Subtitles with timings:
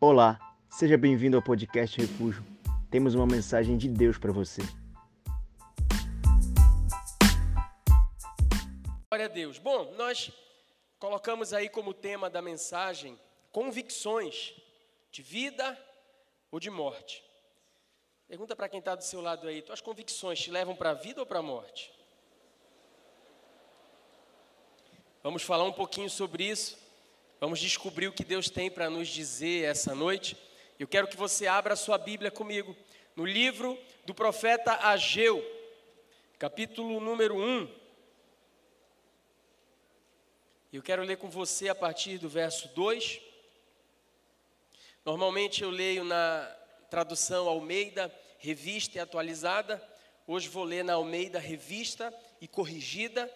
[0.00, 0.38] Olá,
[0.70, 2.44] seja bem-vindo ao podcast Refúgio.
[2.88, 4.62] Temos uma mensagem de Deus para você.
[9.10, 9.58] Glória a Deus.
[9.58, 10.30] Bom, nós
[11.00, 13.18] colocamos aí como tema da mensagem
[13.50, 14.54] convicções
[15.10, 15.76] de vida
[16.52, 17.24] ou de morte.
[18.28, 21.18] Pergunta para quem está do seu lado aí: tuas convicções te levam para a vida
[21.20, 21.92] ou para a morte?
[25.24, 26.87] Vamos falar um pouquinho sobre isso.
[27.40, 30.36] Vamos descobrir o que Deus tem para nos dizer essa noite.
[30.76, 32.76] Eu quero que você abra a sua Bíblia comigo
[33.14, 35.40] no livro do profeta Ageu,
[36.36, 37.68] capítulo número 1.
[40.72, 43.20] Eu quero ler com você a partir do verso 2.
[45.04, 46.44] Normalmente eu leio na
[46.90, 49.80] tradução Almeida, revista e atualizada.
[50.26, 53.32] Hoje vou ler na Almeida, revista e corrigida,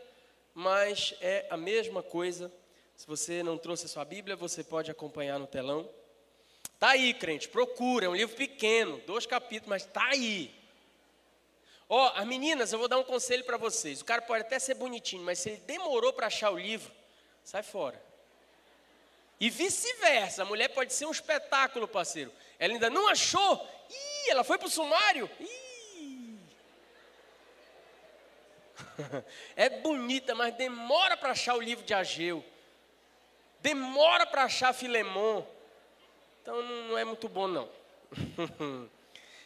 [0.52, 2.52] mas é a mesma coisa
[2.96, 5.88] se você não trouxe a sua Bíblia, você pode acompanhar no telão.
[6.78, 10.52] Tá aí, crente, procura, é um livro pequeno, dois capítulos, mas tá aí.
[11.88, 14.00] Ó, oh, as meninas, eu vou dar um conselho para vocês.
[14.00, 16.92] O cara pode até ser bonitinho, mas se ele demorou para achar o livro,
[17.44, 18.02] sai fora.
[19.38, 22.32] E vice-versa, a mulher pode ser um espetáculo, parceiro.
[22.58, 26.38] Ela ainda não achou, ih, ela foi para o sumário, ih.
[29.56, 32.44] é bonita, mas demora para achar o livro de Ageu
[33.62, 35.44] demora para achar Filemon.
[36.42, 37.68] Então não é muito bom, não.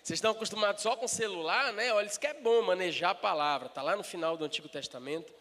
[0.02, 1.92] Vocês estão acostumados só com celular, né?
[1.92, 3.66] Olha, isso que é bom manejar a palavra.
[3.66, 5.32] Está lá no final do Antigo Testamento,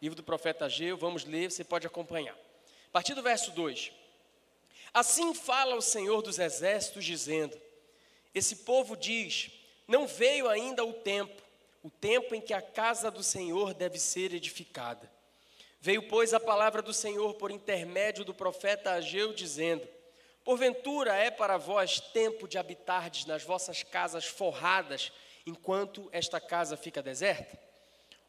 [0.00, 0.96] livro do profeta Ageu.
[0.96, 2.34] Vamos ler, você pode acompanhar.
[2.34, 3.92] A partir do verso 2:
[4.94, 7.60] Assim fala o Senhor dos Exércitos, dizendo:
[8.32, 9.50] Esse povo diz:
[9.86, 11.42] Não veio ainda o tempo,
[11.82, 15.10] o tempo em que a casa do Senhor deve ser edificada.
[15.84, 19.86] Veio, pois, a palavra do Senhor por intermédio do profeta Ageu, dizendo:
[20.42, 25.12] Porventura é para vós tempo de habitardes nas vossas casas forradas,
[25.44, 27.60] enquanto esta casa fica deserta?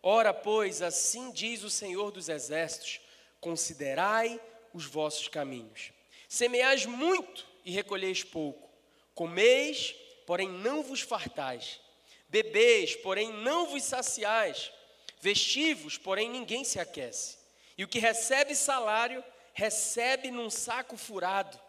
[0.04, 3.00] Ora, pois, assim diz o Senhor dos Exércitos:
[3.40, 4.38] Considerai
[4.74, 5.94] os vossos caminhos.
[6.28, 8.70] Semeais muito e recolheis pouco.
[9.14, 9.96] Comeis,
[10.28, 11.80] porém não vos fartais.
[12.28, 14.74] Bebeis, porém não vos saciais.
[15.22, 17.45] Vestivos, porém ninguém se aquece.
[17.78, 21.60] E o que recebe salário, recebe num saco furado.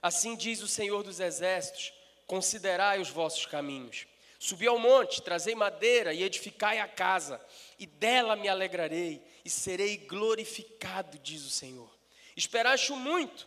[0.00, 1.92] Assim diz o Senhor dos Exércitos:
[2.26, 4.06] considerai os vossos caminhos.
[4.38, 7.40] Subi ao monte, trazei madeira e edificai a casa,
[7.78, 11.90] e dela me alegrarei e serei glorificado, diz o Senhor.
[12.34, 13.46] Esperaste muito,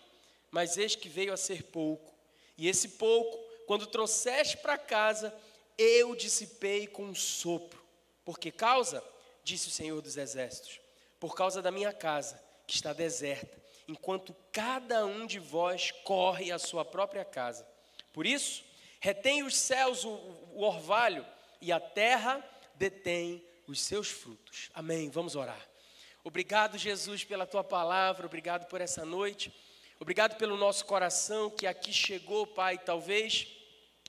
[0.52, 2.13] mas eis que veio a ser pouco,
[2.56, 5.34] e esse pouco, quando trouxeste para casa,
[5.80, 7.84] eu dissipei com um sopro.
[8.24, 9.03] Por que causa?
[9.44, 10.82] Disse o Senhor dos Exércitos
[11.23, 13.57] por causa da minha casa, que está deserta,
[13.88, 17.66] enquanto cada um de vós corre à sua própria casa.
[18.11, 18.61] Por isso,
[19.00, 20.09] retém os céus o,
[20.51, 21.25] o orvalho,
[21.62, 22.45] e a terra
[22.75, 24.69] detém os seus frutos.
[24.73, 25.09] Amém.
[25.09, 25.66] Vamos orar.
[26.25, 29.50] Obrigado, Jesus, pela tua palavra, obrigado por essa noite,
[30.01, 33.47] obrigado pelo nosso coração que aqui chegou, Pai, talvez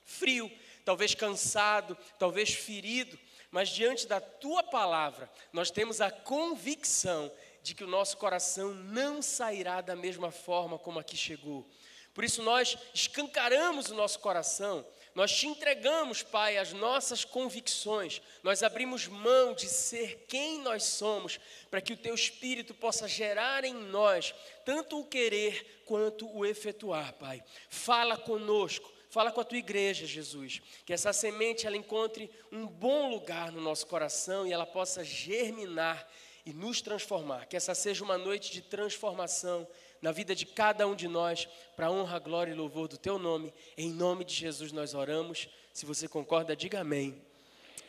[0.04, 0.50] frio,
[0.84, 3.16] talvez cansado, talvez ferido,
[3.54, 7.30] mas diante da tua palavra, nós temos a convicção
[7.62, 11.64] de que o nosso coração não sairá da mesma forma como aqui chegou.
[12.12, 14.84] Por isso nós escancaramos o nosso coração,
[15.14, 21.38] nós te entregamos, Pai, as nossas convicções, nós abrimos mão de ser quem nós somos,
[21.70, 24.34] para que o Teu Espírito possa gerar em nós
[24.64, 27.40] tanto o querer quanto o efetuar, Pai.
[27.68, 33.08] Fala conosco, Fala com a tua igreja, Jesus, que essa semente ela encontre um bom
[33.08, 36.04] lugar no nosso coração e ela possa germinar
[36.44, 37.46] e nos transformar.
[37.46, 39.68] Que essa seja uma noite de transformação
[40.02, 43.54] na vida de cada um de nós, para honra, glória e louvor do teu nome.
[43.78, 45.48] Em nome de Jesus nós oramos.
[45.72, 47.16] Se você concorda, diga amém.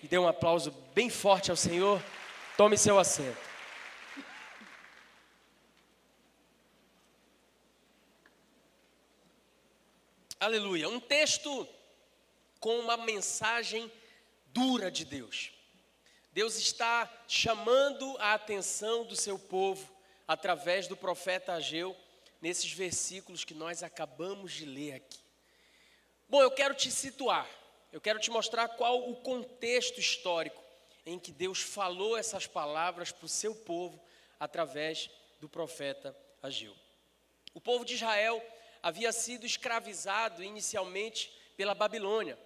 [0.03, 1.99] E dê um aplauso bem forte ao Senhor.
[2.55, 3.54] Tome seu assento.
[10.45, 10.87] Aleluia.
[10.87, 11.67] Um texto
[12.59, 13.91] com uma mensagem
[14.53, 15.51] dura de Deus.
[16.33, 19.91] Deus está chamando a atenção do seu povo
[20.27, 21.97] através do profeta Ageu,
[22.39, 25.17] nesses versículos que nós acabamos de ler aqui.
[26.29, 27.49] Bom, eu quero te situar,
[27.91, 30.63] eu quero te mostrar qual o contexto histórico
[31.07, 33.99] em que Deus falou essas palavras para o seu povo
[34.39, 35.09] através
[35.41, 36.75] do profeta Ageu.
[37.51, 38.45] O povo de Israel
[38.85, 42.37] havia sido escravizado inicialmente pela Babilônia.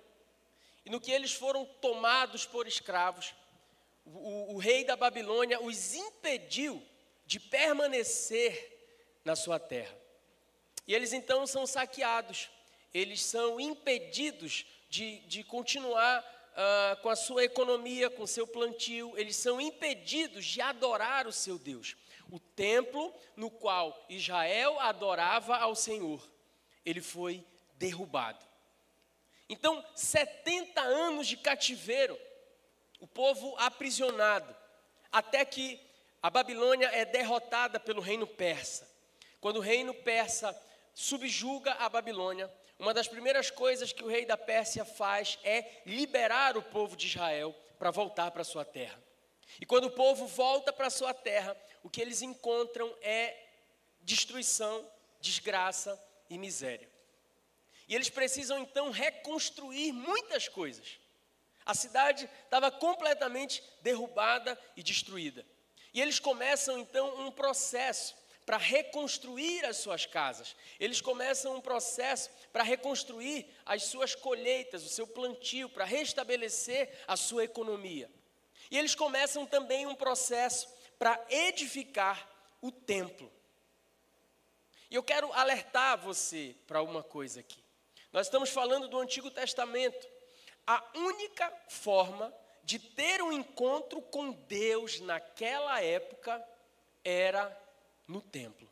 [0.86, 3.36] E no que eles foram tomados por escravos,
[4.06, 6.82] o, o, rei da Babilônia os impediu
[7.26, 9.94] de permanecer na sua terra.
[10.88, 12.50] E eles então são saqueados,
[12.94, 19.36] eles são impedidos de, de continuar uh, com a sua economia, com seu plantio, eles
[19.36, 21.98] são impedidos de adorar o seu Deus.
[22.32, 26.28] O templo no qual Israel adorava ao Senhor,
[26.86, 27.46] ele foi
[27.76, 28.46] derrubado.
[29.50, 32.18] Então, 70 anos de cativeiro,
[33.00, 34.56] o povo aprisionado,
[35.12, 35.80] até que
[36.22, 38.88] a Babilônia é derrotada pelo reino persa.
[39.42, 40.56] Quando o reino persa
[40.94, 46.58] subjuga a Babilônia, uma das primeiras coisas que o rei da Pérsia faz é liberar
[46.58, 49.02] o povo de Israel para voltar para sua terra.
[49.60, 53.36] E quando o povo volta para sua terra, o que eles encontram é
[54.02, 54.90] destruição,
[55.22, 56.90] desgraça e miséria.
[57.88, 61.00] E eles precisam então reconstruir muitas coisas.
[61.66, 65.46] A cidade estava completamente derrubada e destruída.
[65.94, 70.56] E eles começam então um processo para reconstruir as suas casas.
[70.80, 77.16] Eles começam um processo para reconstruir as suas colheitas, o seu plantio, para restabelecer a
[77.16, 78.10] sua economia.
[78.70, 80.68] E eles começam também um processo
[80.98, 82.30] para edificar
[82.62, 83.32] o templo.
[84.90, 87.64] E eu quero alertar você para uma coisa aqui.
[88.12, 90.08] Nós estamos falando do Antigo Testamento.
[90.66, 92.34] A única forma
[92.64, 96.44] de ter um encontro com Deus naquela época
[97.04, 97.56] era
[98.08, 98.70] no templo.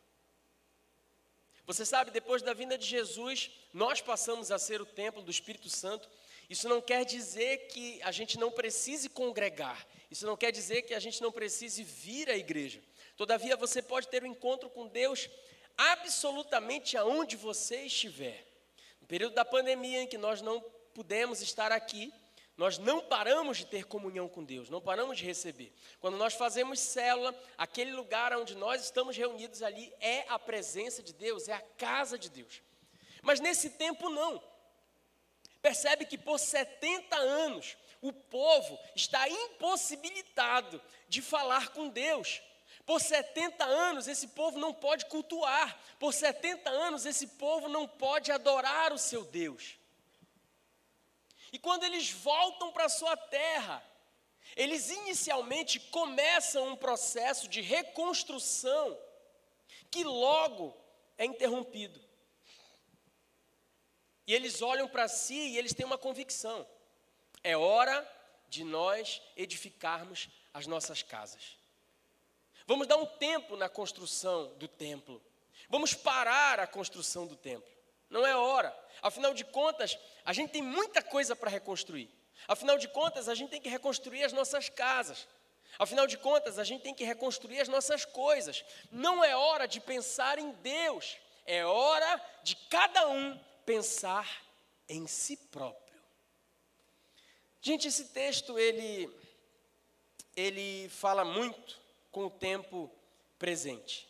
[1.66, 5.70] Você sabe, depois da vinda de Jesus, nós passamos a ser o templo do Espírito
[5.70, 6.10] Santo.
[6.50, 9.86] Isso não quer dizer que a gente não precise congregar.
[10.10, 12.82] Isso não quer dizer que a gente não precise vir à igreja.
[13.18, 15.30] Todavia, você pode ter um encontro com Deus
[15.78, 18.46] absolutamente aonde você estiver.
[19.02, 20.62] No período da pandemia em que nós não
[20.94, 22.14] pudemos estar aqui,
[22.58, 25.72] nós não paramos de ter comunhão com Deus, não paramos de receber.
[26.00, 31.14] Quando nós fazemos célula, aquele lugar onde nós estamos reunidos ali é a presença de
[31.14, 32.64] Deus, é a casa de Deus.
[33.22, 34.42] Mas nesse tempo não.
[35.68, 42.42] Percebe que por 70 anos o povo está impossibilitado de falar com Deus.
[42.86, 45.78] Por 70 anos esse povo não pode cultuar.
[46.00, 49.78] Por 70 anos esse povo não pode adorar o seu Deus.
[51.52, 53.84] E quando eles voltam para sua terra,
[54.56, 58.98] eles inicialmente começam um processo de reconstrução
[59.92, 60.74] que logo
[61.18, 62.07] é interrompido.
[64.28, 66.68] E eles olham para si e eles têm uma convicção:
[67.44, 68.06] é hora
[68.50, 71.58] de nós edificarmos as nossas casas.
[72.66, 75.22] Vamos dar um tempo na construção do templo.
[75.70, 77.72] Vamos parar a construção do templo.
[78.10, 78.78] Não é hora.
[79.02, 82.10] Afinal de contas, a gente tem muita coisa para reconstruir.
[82.48, 85.28] Afinal de contas, a gente tem que reconstruir as nossas casas.
[85.80, 88.66] Afinal de contas, a gente tem que reconstruir as nossas coisas.
[88.92, 94.46] Não é hora de pensar em Deus, é hora de cada um pensar
[94.88, 96.02] em si próprio.
[97.60, 99.14] Gente, esse texto ele
[100.38, 101.78] ele fala muito
[102.10, 102.90] com o tempo
[103.38, 104.08] presente,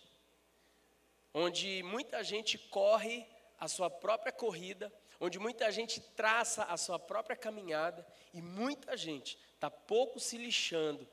[1.33, 3.25] onde muita gente corre
[3.59, 9.39] a sua própria corrida, onde muita gente traça a sua própria caminhada e muita gente
[9.55, 11.07] está pouco se lixando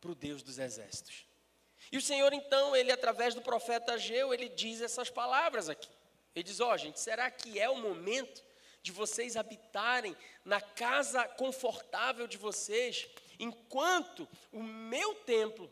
[0.00, 1.26] para o Deus dos exércitos.
[1.92, 5.90] E o Senhor, então, ele através do profeta Ageu, ele diz essas palavras aqui.
[6.34, 8.42] Ele diz: Ó, oh, gente, será que é o momento
[8.82, 15.70] de vocês habitarem na casa confortável de vocês, enquanto o meu templo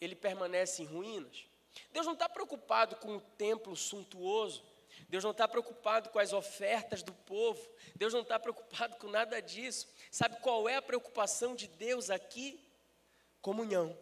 [0.00, 1.46] ele permanece em ruínas?
[1.92, 4.62] Deus não está preocupado com o templo suntuoso.
[5.08, 7.60] Deus não está preocupado com as ofertas do povo,
[7.94, 9.88] Deus não está preocupado com nada disso.
[10.10, 12.58] Sabe qual é a preocupação de Deus aqui?
[13.40, 13.96] Comunhão.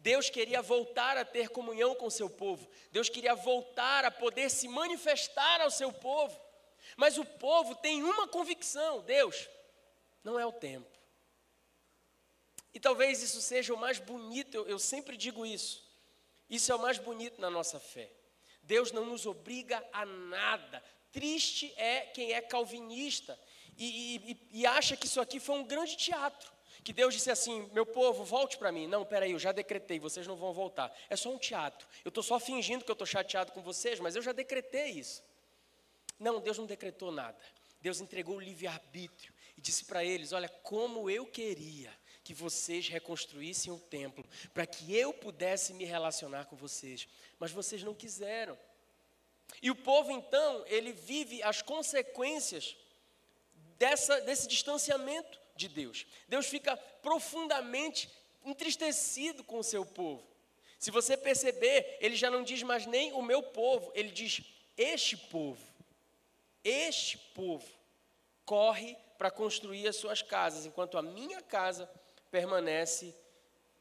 [0.00, 4.50] Deus queria voltar a ter comunhão com o seu povo, Deus queria voltar a poder
[4.50, 6.38] se manifestar ao seu povo,
[6.96, 9.48] mas o povo tem uma convicção: Deus,
[10.24, 10.88] não é o tempo.
[12.72, 15.84] E talvez isso seja o mais bonito, eu, eu sempre digo isso,
[16.48, 18.10] isso é o mais bonito na nossa fé.
[18.62, 20.82] Deus não nos obriga a nada.
[21.12, 23.38] Triste é quem é calvinista
[23.76, 26.52] e, e, e acha que isso aqui foi um grande teatro.
[26.82, 28.86] Que Deus disse assim: meu povo, volte para mim.
[28.86, 30.94] Não, peraí, eu já decretei, vocês não vão voltar.
[31.08, 31.86] É só um teatro.
[32.04, 35.22] Eu estou só fingindo que eu estou chateado com vocês, mas eu já decretei isso.
[36.18, 37.38] Não, Deus não decretou nada.
[37.80, 43.72] Deus entregou o livre-arbítrio e disse para eles: Olha, como eu queria que vocês reconstruíssem
[43.72, 47.08] o templo, para que eu pudesse me relacionar com vocês,
[47.38, 48.56] mas vocês não quiseram.
[49.62, 52.76] E o povo então, ele vive as consequências
[53.78, 56.06] dessa, desse distanciamento de Deus.
[56.26, 58.10] Deus fica profundamente
[58.44, 60.26] entristecido com o seu povo.
[60.78, 64.40] Se você perceber, ele já não diz mais nem o meu povo, ele diz
[64.76, 65.62] este povo.
[66.64, 67.66] Este povo
[68.46, 71.88] corre para construir as suas casas, enquanto a minha casa
[72.30, 73.14] permanece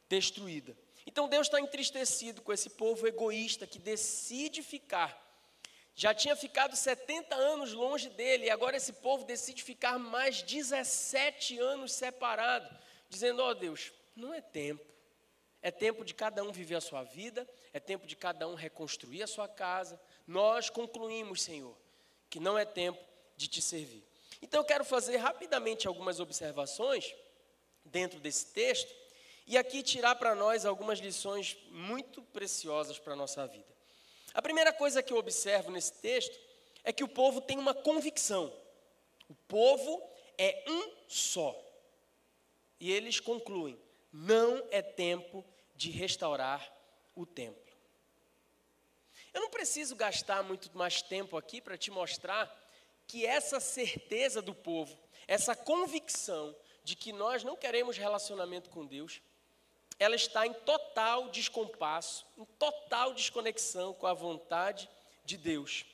[0.09, 0.75] destruída.
[1.07, 5.28] Então Deus está entristecido com esse povo egoísta que decide ficar.
[5.99, 11.59] Já tinha ficado 70 anos longe dele, e agora esse povo decide ficar mais 17
[11.59, 12.73] anos separado,
[13.09, 14.85] dizendo: Ó oh, Deus, não é tempo.
[15.61, 19.23] É tempo de cada um viver a sua vida, é tempo de cada um reconstruir
[19.23, 19.99] a sua casa.
[20.25, 21.75] Nós concluímos, Senhor,
[22.29, 23.03] que não é tempo
[23.35, 24.07] de te servir.
[24.41, 27.13] Então eu quero fazer rapidamente algumas observações
[27.83, 28.95] dentro desse texto
[29.45, 33.78] e aqui tirar para nós algumas lições muito preciosas para a nossa vida.
[34.33, 36.37] A primeira coisa que eu observo nesse texto
[36.83, 38.53] é que o povo tem uma convicção.
[39.27, 40.01] O povo
[40.37, 41.55] é um só.
[42.79, 43.79] E eles concluem:
[44.11, 45.45] não é tempo
[45.75, 46.71] de restaurar
[47.15, 47.69] o templo.
[49.33, 52.49] Eu não preciso gastar muito mais tempo aqui para te mostrar
[53.05, 59.21] que essa certeza do povo, essa convicção de que nós não queremos relacionamento com Deus,
[59.99, 64.89] ela está em total descompasso, em total desconexão com a vontade
[65.25, 65.85] de Deus.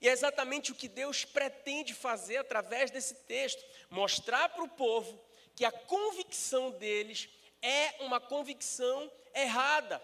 [0.00, 5.18] E é exatamente o que Deus pretende fazer através desse texto: mostrar para o povo
[5.54, 7.28] que a convicção deles
[7.62, 10.02] é uma convicção errada.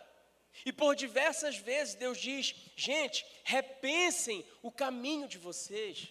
[0.65, 6.09] E por diversas vezes Deus diz: gente, repensem o caminho de vocês.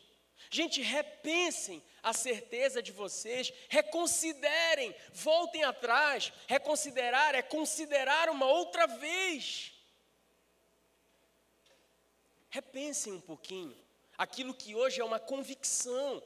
[0.52, 6.32] Gente, repensem a certeza de vocês, reconsiderem, voltem atrás.
[6.48, 9.74] Reconsiderar é considerar uma outra vez.
[12.50, 13.78] Repensem um pouquinho
[14.18, 16.22] aquilo que hoje é uma convicção.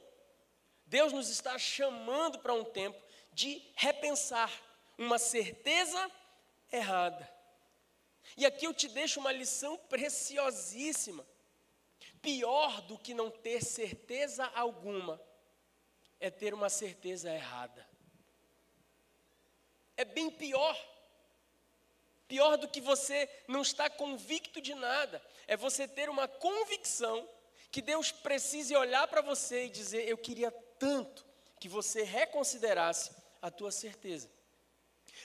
[0.86, 3.00] Deus nos está chamando para um tempo
[3.32, 4.50] de repensar
[4.98, 6.10] uma certeza
[6.72, 7.32] errada.
[8.36, 11.24] E aqui eu te deixo uma lição preciosíssima.
[12.20, 15.20] Pior do que não ter certeza alguma
[16.20, 17.86] é ter uma certeza errada.
[19.96, 20.76] É bem pior.
[22.26, 27.28] Pior do que você não estar convicto de nada, é você ter uma convicção
[27.70, 31.24] que Deus precise olhar para você e dizer: Eu queria tanto
[31.60, 33.10] que você reconsiderasse
[33.42, 34.30] a tua certeza.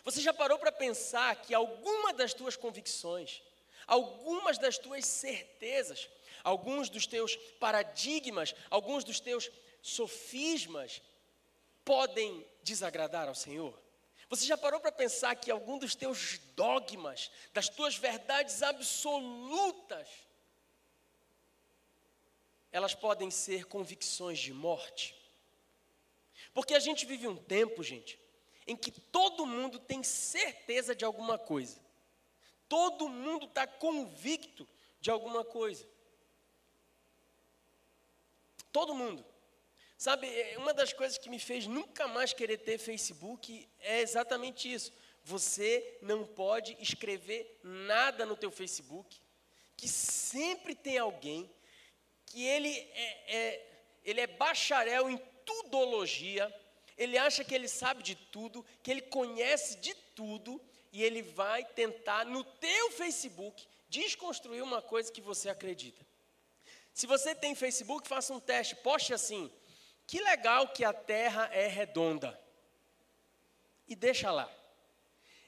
[0.03, 3.41] Você já parou para pensar que alguma das tuas convicções,
[3.87, 6.09] algumas das tuas certezas,
[6.43, 9.49] alguns dos teus paradigmas, alguns dos teus
[9.81, 11.01] sofismas
[11.83, 13.79] podem desagradar ao Senhor?
[14.29, 20.07] Você já parou para pensar que algum dos teus dogmas, das tuas verdades absolutas,
[22.71, 25.15] elas podem ser convicções de morte?
[26.53, 28.19] Porque a gente vive um tempo, gente,
[28.67, 31.79] em que todo mundo tem certeza de alguma coisa.
[32.67, 34.67] Todo mundo está convicto
[35.01, 35.87] de alguma coisa.
[38.71, 39.25] Todo mundo.
[39.99, 44.71] Sabe, é, uma das coisas que me fez nunca mais querer ter Facebook é exatamente
[44.71, 44.93] isso.
[45.25, 49.19] Você não pode escrever nada no teu Facebook,
[49.75, 51.53] que sempre tem alguém
[52.25, 53.65] que ele é, é
[54.05, 56.49] ele é bacharel em tudologia,
[56.97, 60.61] ele acha que ele sabe de tudo, que ele conhece de tudo,
[60.93, 66.07] e ele vai tentar no teu Facebook desconstruir uma coisa que você acredita.
[66.93, 69.51] Se você tem Facebook, faça um teste, poste assim:
[70.09, 72.37] que legal que a Terra é redonda.
[73.87, 74.51] E deixa lá.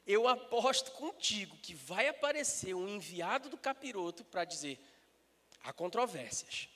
[0.06, 4.80] Eu aposto contigo que vai aparecer um enviado do capiroto para dizer:
[5.64, 6.70] há controvérsias.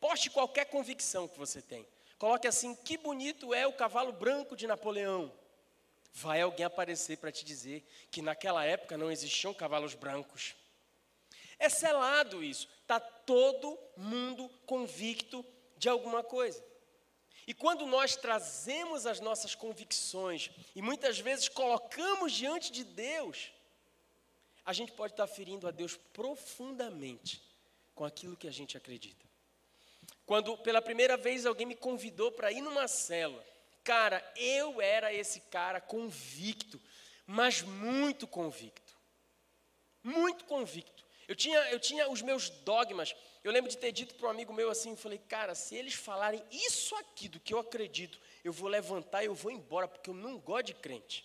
[0.00, 1.86] Poste qualquer convicção que você tem.
[2.18, 5.30] Coloque assim: que bonito é o cavalo branco de Napoleão.
[6.14, 10.56] Vai alguém aparecer para te dizer que naquela época não existiam cavalos brancos.
[11.58, 12.66] É selado isso.
[12.80, 15.44] Está todo mundo convicto
[15.80, 16.62] de alguma coisa.
[17.46, 23.50] E quando nós trazemos as nossas convicções e muitas vezes colocamos diante de Deus,
[24.64, 27.42] a gente pode estar ferindo a Deus profundamente
[27.94, 29.24] com aquilo que a gente acredita.
[30.26, 33.44] Quando pela primeira vez alguém me convidou para ir numa célula,
[33.82, 36.78] cara, eu era esse cara convicto,
[37.26, 38.94] mas muito convicto.
[40.04, 41.04] Muito convicto.
[41.26, 43.14] Eu tinha, eu tinha os meus dogmas.
[43.42, 45.94] Eu lembro de ter dito para um amigo meu assim, eu falei, cara, se eles
[45.94, 50.10] falarem isso aqui do que eu acredito, eu vou levantar e eu vou embora, porque
[50.10, 51.24] eu não gosto de crente.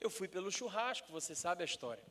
[0.00, 2.02] Eu fui pelo churrasco, você sabe a história.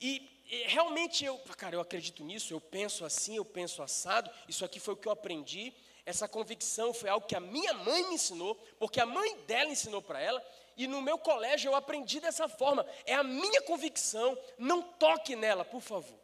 [0.00, 0.22] E,
[0.66, 4.94] realmente eu, cara, eu acredito nisso, eu penso assim, eu penso assado, isso aqui foi
[4.94, 5.74] o que eu aprendi,
[6.06, 10.00] essa convicção foi algo que a minha mãe me ensinou, porque a mãe dela ensinou
[10.00, 10.42] para ela,
[10.78, 12.86] e no meu colégio eu aprendi dessa forma.
[13.04, 16.17] É a minha convicção, não toque nela, por favor.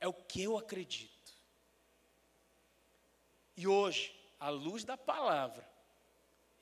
[0.00, 1.32] É o que eu acredito.
[3.56, 5.66] E hoje, à luz da palavra,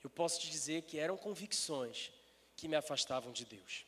[0.03, 2.11] eu posso te dizer que eram convicções
[2.55, 3.85] que me afastavam de Deus.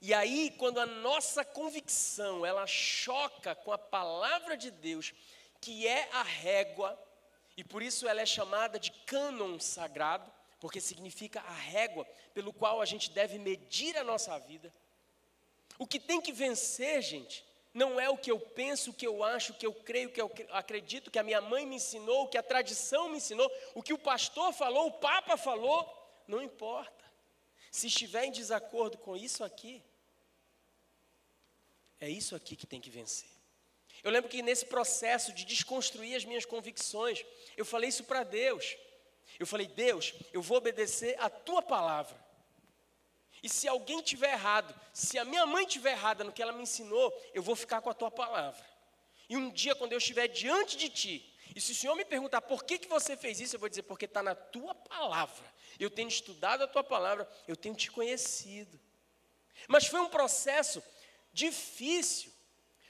[0.00, 5.12] E aí, quando a nossa convicção ela choca com a palavra de Deus,
[5.60, 6.96] que é a régua,
[7.56, 12.80] e por isso ela é chamada de cânon sagrado, porque significa a régua pelo qual
[12.80, 14.72] a gente deve medir a nossa vida.
[15.78, 17.44] O que tem que vencer, gente,
[17.76, 20.12] não é o que eu penso, o que eu acho, o que eu creio, o
[20.12, 23.18] que eu acredito, o que a minha mãe me ensinou, o que a tradição me
[23.18, 25.86] ensinou, o que o pastor falou, o papa falou,
[26.26, 27.04] não importa.
[27.70, 29.82] Se estiver em desacordo com isso aqui,
[32.00, 33.28] é isso aqui que tem que vencer.
[34.02, 37.26] Eu lembro que nesse processo de desconstruir as minhas convicções,
[37.58, 38.74] eu falei isso para Deus.
[39.38, 42.16] Eu falei, Deus, eu vou obedecer a tua palavra.
[43.42, 46.62] E se alguém tiver errado, se a minha mãe tiver errada no que ela me
[46.62, 48.64] ensinou, eu vou ficar com a tua palavra.
[49.28, 52.42] E um dia, quando eu estiver diante de ti, e se o Senhor me perguntar
[52.42, 55.44] por que, que você fez isso, eu vou dizer, porque está na tua palavra.
[55.78, 58.78] Eu tenho estudado a tua palavra, eu tenho te conhecido.
[59.68, 60.82] Mas foi um processo
[61.32, 62.32] difícil,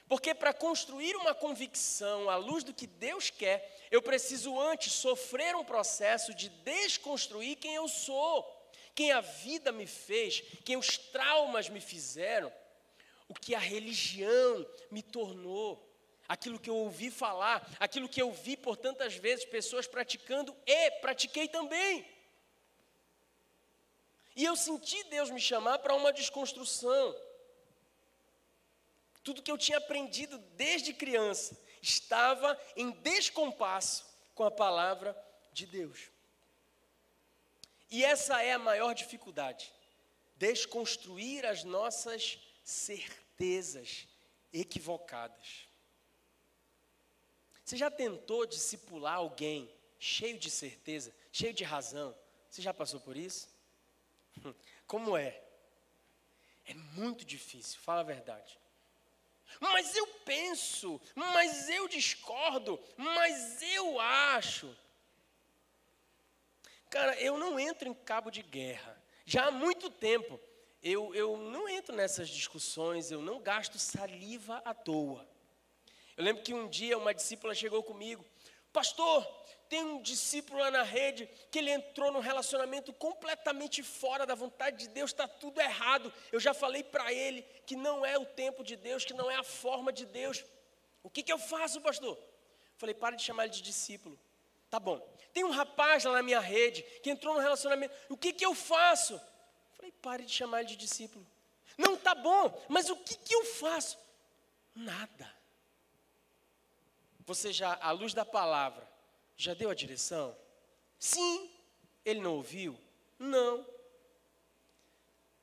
[0.07, 5.55] porque para construir uma convicção à luz do que Deus quer, eu preciso antes sofrer
[5.55, 8.56] um processo de desconstruir quem eu sou
[8.97, 12.51] quem a vida me fez, quem os traumas me fizeram,
[13.29, 15.87] o que a religião me tornou,
[16.27, 20.89] aquilo que eu ouvi falar, aquilo que eu vi por tantas vezes pessoas praticando e
[20.99, 22.09] pratiquei também.
[24.35, 27.15] E eu senti Deus me chamar para uma desconstrução.
[29.23, 35.15] Tudo que eu tinha aprendido desde criança estava em descompasso com a palavra
[35.53, 36.16] de Deus.
[37.89, 39.71] E essa é a maior dificuldade:
[40.35, 44.07] desconstruir as nossas certezas
[44.51, 45.67] equivocadas.
[47.63, 52.15] Você já tentou discipular alguém cheio de certeza, cheio de razão?
[52.49, 53.49] Você já passou por isso?
[54.85, 55.41] Como é?
[56.65, 58.57] É muito difícil, fala a verdade.
[59.59, 64.75] Mas eu penso, mas eu discordo, mas eu acho.
[66.89, 69.01] Cara, eu não entro em cabo de guerra.
[69.25, 70.39] Já há muito tempo
[70.81, 75.27] eu, eu não entro nessas discussões, eu não gasto saliva à toa.
[76.15, 78.25] Eu lembro que um dia uma discípula chegou comigo,
[78.71, 79.25] pastor,
[79.67, 84.77] tem um discípulo lá na rede que ele entrou num relacionamento completamente fora da vontade
[84.77, 86.13] de Deus, está tudo errado.
[86.31, 89.35] Eu já falei para ele que não é o tempo de Deus, que não é
[89.35, 90.43] a forma de Deus.
[91.03, 92.17] O que, que eu faço, pastor?
[92.77, 94.17] Falei, para de chamar ele de discípulo.
[94.69, 94.99] Tá bom.
[95.33, 97.93] Tem um rapaz lá na minha rede que entrou no relacionamento.
[98.09, 99.19] O que, que eu faço?
[99.75, 101.25] Falei, pare de chamar ele de discípulo.
[101.77, 103.97] Não, tá bom, mas o que, que eu faço?
[104.73, 105.31] Nada.
[107.19, 108.87] Você já, à luz da palavra,
[109.35, 110.35] já deu a direção?
[110.97, 111.51] Sim.
[112.03, 112.79] Ele não ouviu?
[113.19, 113.65] Não.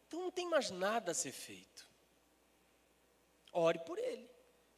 [0.09, 1.87] Então não tem mais nada a ser feito.
[3.53, 4.29] Ore por ele.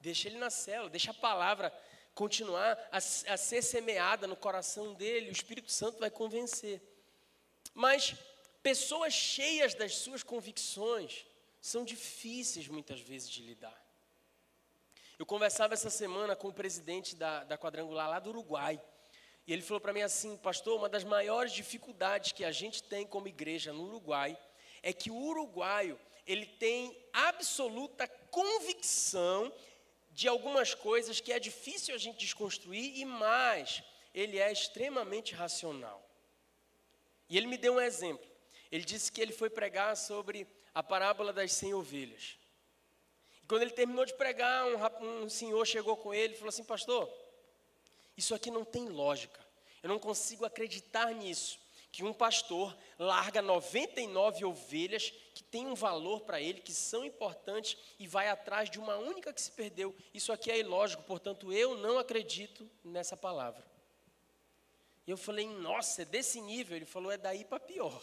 [0.00, 1.72] Deixa ele na cela, deixa a palavra
[2.16, 6.82] continuar a, a ser semeada no coração dele, o Espírito Santo vai convencer.
[7.74, 8.14] Mas
[8.62, 11.26] pessoas cheias das suas convicções
[11.60, 13.78] são difíceis muitas vezes de lidar.
[15.18, 18.80] Eu conversava essa semana com o presidente da, da quadrangular lá do Uruguai.
[19.46, 23.06] E ele falou para mim assim, pastor, uma das maiores dificuldades que a gente tem
[23.06, 24.38] como igreja no Uruguai
[24.82, 29.52] é que o uruguaio, ele tem absoluta convicção
[30.16, 33.82] de algumas coisas que é difícil a gente desconstruir e mais,
[34.14, 36.02] ele é extremamente racional.
[37.28, 38.26] E ele me deu um exemplo.
[38.72, 42.38] Ele disse que ele foi pregar sobre a parábola das cem ovelhas.
[43.42, 46.64] E quando ele terminou de pregar, um, um senhor chegou com ele e falou assim:
[46.64, 47.12] Pastor,
[48.16, 49.46] isso aqui não tem lógica.
[49.82, 51.58] Eu não consigo acreditar nisso
[51.92, 57.76] que um pastor larga 99 ovelhas que têm um valor para ele, que são importantes,
[57.98, 59.94] e vai atrás de uma única que se perdeu.
[60.14, 63.62] Isso aqui é ilógico, portanto, eu não acredito nessa palavra.
[65.06, 66.74] E eu falei, nossa, é desse nível?
[66.74, 68.02] Ele falou, é daí para pior.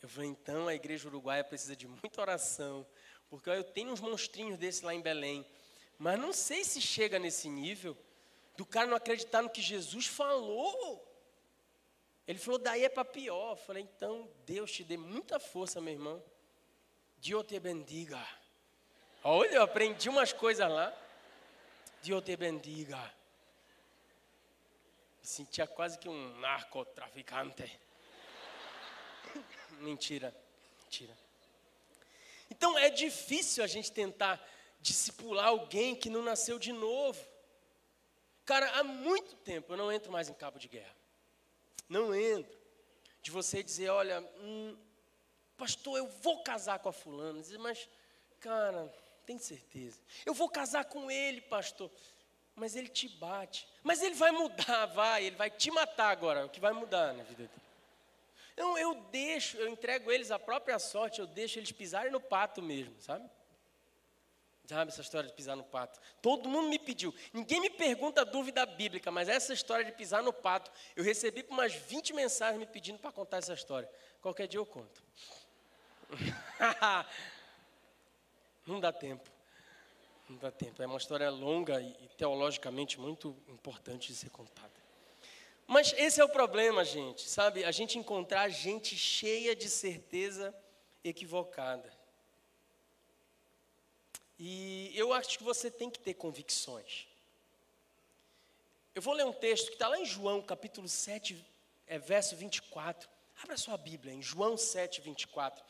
[0.00, 2.86] Eu falei, então a igreja uruguaia precisa de muita oração,
[3.28, 5.44] porque eu tenho uns monstrinhos desses lá em Belém,
[5.98, 7.98] mas não sei se chega nesse nível
[8.56, 11.04] do cara não acreditar no que Jesus falou.
[12.26, 13.52] Ele falou, daí é para pior.
[13.52, 16.22] Eu falei, então Deus te dê muita força, meu irmão.
[17.18, 18.26] Deus te bendiga.
[19.22, 20.92] Olha, eu aprendi umas coisas lá.
[22.02, 22.98] Deus te bendiga.
[25.20, 27.80] Me sentia quase que um narcotraficante.
[29.78, 30.34] mentira,
[30.82, 31.16] mentira.
[32.50, 34.44] Então é difícil a gente tentar
[34.80, 37.20] discipular alguém que não nasceu de novo.
[38.44, 40.94] Cara, há muito tempo eu não entro mais em cabo de guerra.
[41.88, 42.56] Não entro.
[43.22, 44.76] De você dizer, olha, hum,
[45.56, 47.42] pastor, eu vou casar com a fulana.
[47.58, 47.88] Mas,
[48.40, 48.92] cara,
[49.24, 50.00] tem certeza.
[50.24, 51.90] Eu vou casar com ele, pastor.
[52.54, 53.68] Mas ele te bate.
[53.82, 55.24] Mas ele vai mudar, vai.
[55.24, 56.46] Ele vai te matar agora.
[56.46, 57.66] O que vai mudar na vida dele.
[58.56, 62.62] Então eu deixo, eu entrego eles à própria sorte, eu deixo eles pisarem no pato
[62.62, 63.28] mesmo, sabe?
[64.66, 66.00] Sabe essa história de pisar no pato?
[66.20, 67.14] Todo mundo me pediu.
[67.32, 71.54] Ninguém me pergunta dúvida bíblica, mas essa história de pisar no pato, eu recebi por
[71.54, 73.88] umas 20 mensagens me pedindo para contar essa história.
[74.20, 75.04] Qualquer dia eu conto.
[78.66, 79.30] Não dá tempo.
[80.28, 80.82] Não dá tempo.
[80.82, 84.74] É uma história longa e teologicamente muito importante de ser contada.
[85.64, 87.64] Mas esse é o problema, gente, sabe?
[87.64, 90.52] A gente encontrar gente cheia de certeza
[91.04, 91.95] equivocada.
[94.38, 97.06] E eu acho que você tem que ter convicções.
[98.94, 101.44] Eu vou ler um texto que está lá em João, capítulo 7,
[101.86, 103.08] é, verso 24.
[103.42, 105.64] Abra sua Bíblia, em João 7, 24.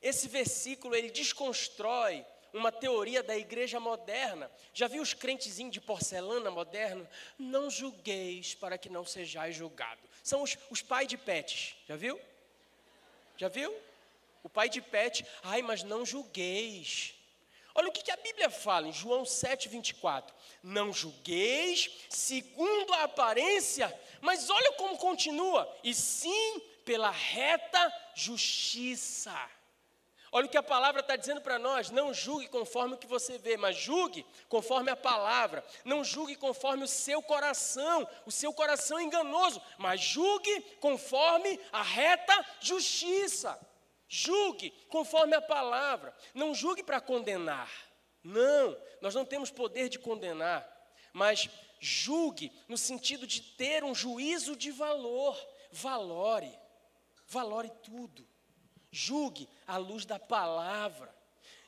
[0.00, 4.50] Esse versículo, ele desconstrói uma teoria da igreja moderna.
[4.74, 7.08] Já viu os crentezinhos de porcelana moderno?
[7.38, 10.00] Não julgueis para que não sejais julgado.
[10.22, 12.20] São os, os pais de pets, já viu?
[13.36, 13.74] Já viu?
[14.42, 17.14] O pai de pet, ai, mas não julgueis.
[17.74, 20.34] Olha o que, a Bíblia fala em João 7, 24.
[20.62, 29.34] Não julgueis segundo a aparência, mas olha como continua, e sim pela reta justiça.
[30.34, 33.36] Olha o que a palavra está dizendo para nós: não julgue conforme o que você
[33.36, 35.62] vê, mas julgue conforme a palavra.
[35.84, 41.82] Não julgue conforme o seu coração, o seu coração é enganoso, mas julgue conforme a
[41.82, 43.58] reta justiça.
[44.14, 46.14] Julgue conforme a palavra.
[46.34, 47.72] Não julgue para condenar.
[48.22, 50.68] Não, nós não temos poder de condenar,
[51.14, 51.48] mas
[51.80, 55.34] julgue no sentido de ter um juízo de valor.
[55.70, 56.52] Valore,
[57.26, 58.28] valore tudo.
[58.90, 61.10] Julgue à luz da palavra.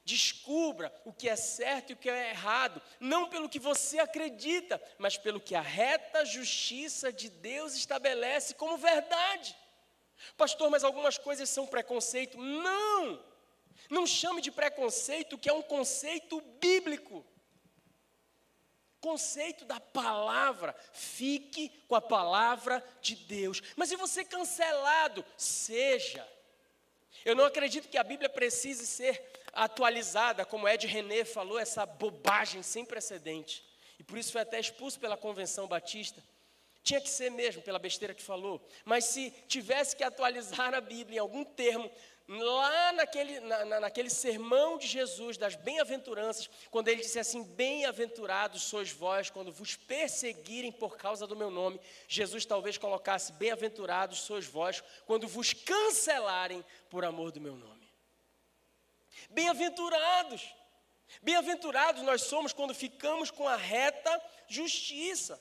[0.05, 4.79] Descubra o que é certo e o que é errado, não pelo que você acredita,
[4.99, 9.57] mas pelo que a reta justiça de Deus estabelece como verdade.
[10.37, 12.39] Pastor, mas algumas coisas são preconceito.
[12.39, 13.23] Não!
[13.91, 17.25] Não chame de preconceito, que é um conceito bíblico.
[19.01, 20.75] Conceito da palavra.
[20.93, 23.61] Fique com a palavra de Deus.
[23.77, 26.27] Mas se você cancelado, seja.
[27.25, 32.63] Eu não acredito que a Bíblia precise ser atualizada, como Ed René falou, essa bobagem
[32.63, 33.65] sem precedente.
[33.99, 36.23] E por isso foi até expulso pela Convenção Batista.
[36.85, 38.61] Tinha que ser mesmo, pela besteira que falou.
[38.85, 41.90] Mas se tivesse que atualizar a Bíblia em algum termo,
[42.29, 48.92] lá naquele, na, naquele sermão de Jesus, das bem-aventuranças, quando ele disse assim: Bem-aventurados sois
[48.92, 54.85] vós quando vos perseguirem por causa do meu nome, Jesus talvez colocasse: Bem-aventurados sois vós
[55.07, 57.90] quando vos cancelarem por amor do meu nome.
[59.31, 60.55] Bem-aventurados,
[61.23, 65.40] bem-aventurados nós somos quando ficamos com a reta justiça.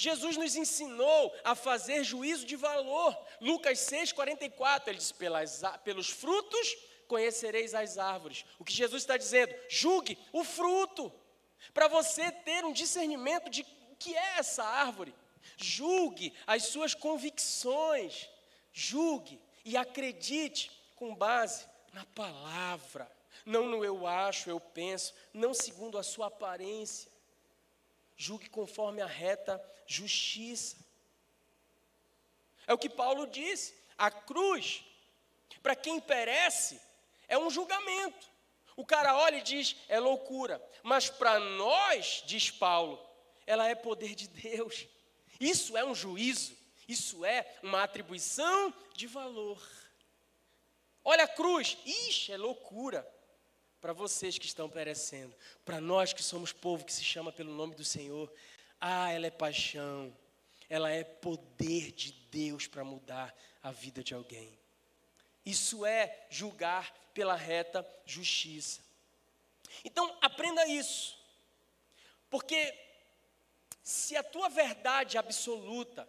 [0.00, 3.18] Jesus nos ensinou a fazer juízo de valor.
[3.40, 5.12] Lucas 6, 44, ele diz:
[5.82, 6.76] pelos frutos
[7.08, 8.44] conhecereis as árvores.
[8.60, 9.52] O que Jesus está dizendo?
[9.68, 11.12] Julgue o fruto,
[11.74, 15.12] para você ter um discernimento de o que é essa árvore.
[15.56, 18.28] Julgue as suas convicções,
[18.72, 23.10] julgue e acredite com base na palavra,
[23.44, 27.07] não no eu acho, eu penso, não segundo a sua aparência
[28.18, 30.76] julgue conforme a reta justiça.
[32.66, 34.84] É o que Paulo diz: a cruz,
[35.62, 36.78] para quem perece,
[37.28, 38.28] é um julgamento.
[38.76, 40.62] O cara olha e diz, é loucura.
[40.82, 43.04] Mas para nós, diz Paulo,
[43.46, 44.86] ela é poder de Deus.
[45.40, 49.60] Isso é um juízo, isso é uma atribuição de valor.
[51.04, 53.08] Olha a cruz, ixi, é loucura
[53.80, 57.74] para vocês que estão perecendo, para nós que somos povo que se chama pelo nome
[57.74, 58.32] do Senhor.
[58.80, 60.14] Ah, ela é paixão,
[60.68, 64.58] ela é poder de Deus para mudar a vida de alguém.
[65.44, 68.80] Isso é julgar pela reta justiça.
[69.84, 71.18] Então, aprenda isso,
[72.28, 72.74] porque
[73.82, 76.08] se a tua verdade absoluta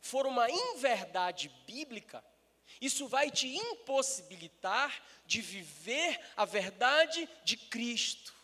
[0.00, 2.24] for uma inverdade bíblica,
[2.80, 8.34] isso vai te impossibilitar de viver a verdade de Cristo.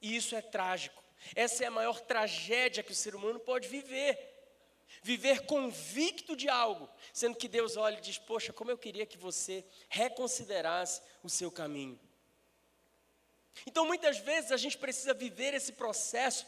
[0.00, 1.02] E isso é trágico.
[1.34, 4.32] Essa é a maior tragédia que o ser humano pode viver.
[5.02, 9.18] Viver convicto de algo, sendo que Deus olha e diz: Poxa, como eu queria que
[9.18, 11.98] você reconsiderasse o seu caminho.
[13.66, 16.46] Então, muitas vezes, a gente precisa viver esse processo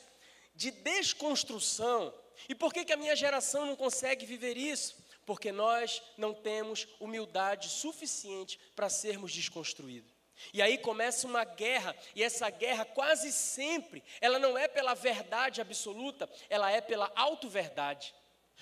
[0.55, 2.13] de desconstrução.
[2.49, 4.97] E por que, que a minha geração não consegue viver isso?
[5.27, 10.15] Porque nós não temos humildade suficiente para sermos desconstruídos.
[10.53, 15.61] E aí começa uma guerra, e essa guerra quase sempre, ela não é pela verdade
[15.61, 18.15] absoluta, ela é pela auto-verdade.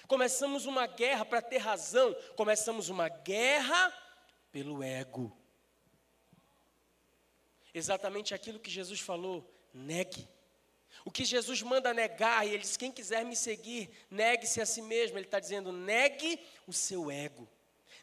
[0.07, 3.92] Começamos uma guerra para ter razão, começamos uma guerra
[4.50, 5.37] pelo ego.
[7.72, 10.29] Exatamente aquilo que Jesus falou, negue.
[11.05, 14.81] O que Jesus manda negar, e ele diz: quem quiser me seguir, negue-se a si
[14.81, 15.19] mesmo.
[15.19, 17.49] Ele está dizendo: negue o seu ego.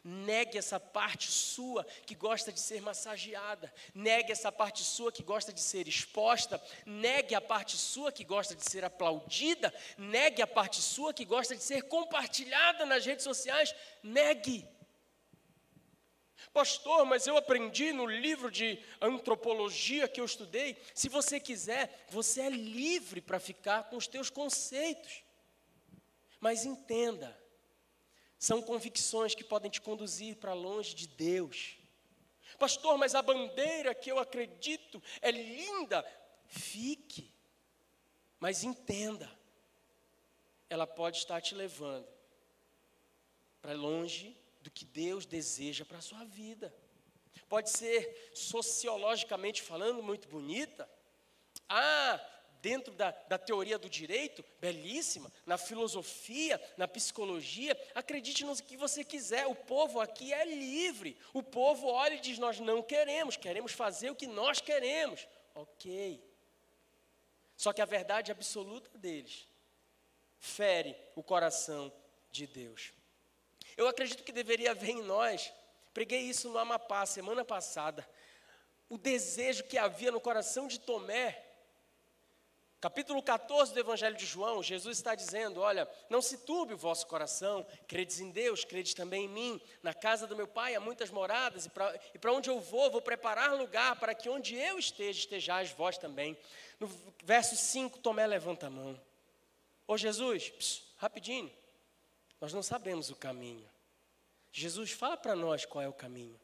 [0.04, 3.72] Negue essa parte sua que gosta de ser massageada.
[3.94, 6.60] Negue essa parte sua que gosta de ser exposta.
[6.84, 9.72] Negue a parte sua que gosta de ser aplaudida.
[9.96, 13.72] Negue a parte sua que gosta de ser compartilhada nas redes sociais.
[14.02, 14.68] Negue.
[16.52, 20.76] Pastor, mas eu aprendi no livro de antropologia que eu estudei.
[20.94, 25.22] Se você quiser, você é livre para ficar com os teus conceitos.
[26.40, 27.38] Mas entenda,
[28.38, 31.76] são convicções que podem te conduzir para longe de Deus.
[32.58, 36.04] Pastor, mas a bandeira que eu acredito é linda.
[36.46, 37.32] Fique,
[38.38, 39.30] mas entenda,
[40.68, 42.06] ela pode estar te levando
[43.62, 46.74] para longe do que Deus deseja para a sua vida.
[47.48, 50.88] Pode ser sociologicamente falando muito bonita.
[51.68, 52.20] Ah,
[52.62, 59.04] dentro da, da teoria do direito, belíssima, na filosofia, na psicologia, acredite no que você
[59.04, 61.18] quiser, o povo aqui é livre.
[61.34, 65.26] O povo olha e diz: Nós não queremos, queremos fazer o que nós queremos.
[65.54, 66.22] Ok.
[67.56, 69.46] Só que a verdade absoluta deles
[70.38, 71.92] fere o coração
[72.30, 72.92] de Deus.
[73.76, 75.52] Eu acredito que deveria haver em nós,
[75.94, 78.08] preguei isso no Amapá semana passada,
[78.88, 81.52] o desejo que havia no coração de Tomé
[82.82, 87.06] Capítulo 14 do Evangelho de João, Jesus está dizendo: Olha, não se turbe o vosso
[87.06, 89.60] coração, credes em Deus, credes também em mim.
[89.84, 91.70] Na casa do meu pai há muitas moradas,
[92.12, 95.96] e para onde eu vou, vou preparar lugar para que onde eu esteja, estejais vós
[95.96, 96.36] também.
[96.80, 96.90] No
[97.22, 99.00] verso 5, Tomé levanta a mão.
[99.86, 101.52] Ô Jesus, pss, rapidinho,
[102.42, 103.64] nós não sabemos o caminho.
[104.50, 106.38] Jesus, fala para nós qual é o caminho.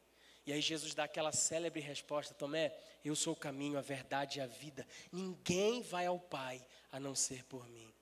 [0.46, 2.72] E aí Jesus dá aquela célebre resposta: Tomé,
[3.04, 4.87] eu sou o caminho, a verdade e a vida.
[5.11, 7.92] Ninguém vai ao Pai a não ser por mim.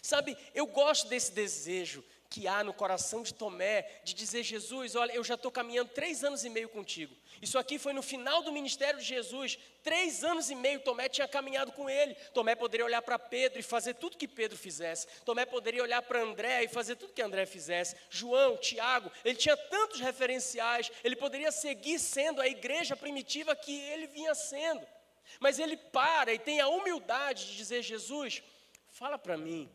[0.00, 2.04] Sabe, eu gosto desse desejo
[2.36, 6.22] que há no coração de Tomé de dizer: Jesus, olha, eu já estou caminhando três
[6.22, 7.16] anos e meio contigo.
[7.40, 9.58] Isso aqui foi no final do ministério de Jesus.
[9.82, 12.14] Três anos e meio Tomé tinha caminhado com ele.
[12.34, 15.06] Tomé poderia olhar para Pedro e fazer tudo que Pedro fizesse.
[15.24, 17.96] Tomé poderia olhar para André e fazer tudo que André fizesse.
[18.10, 20.92] João, Tiago, ele tinha tantos referenciais.
[21.02, 24.86] Ele poderia seguir sendo a igreja primitiva que ele vinha sendo.
[25.40, 28.42] Mas ele para e tem a humildade de dizer: Jesus,
[28.90, 29.70] fala para mim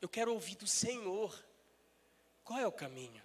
[0.00, 1.44] eu quero ouvir do Senhor.
[2.44, 3.22] Qual é o caminho?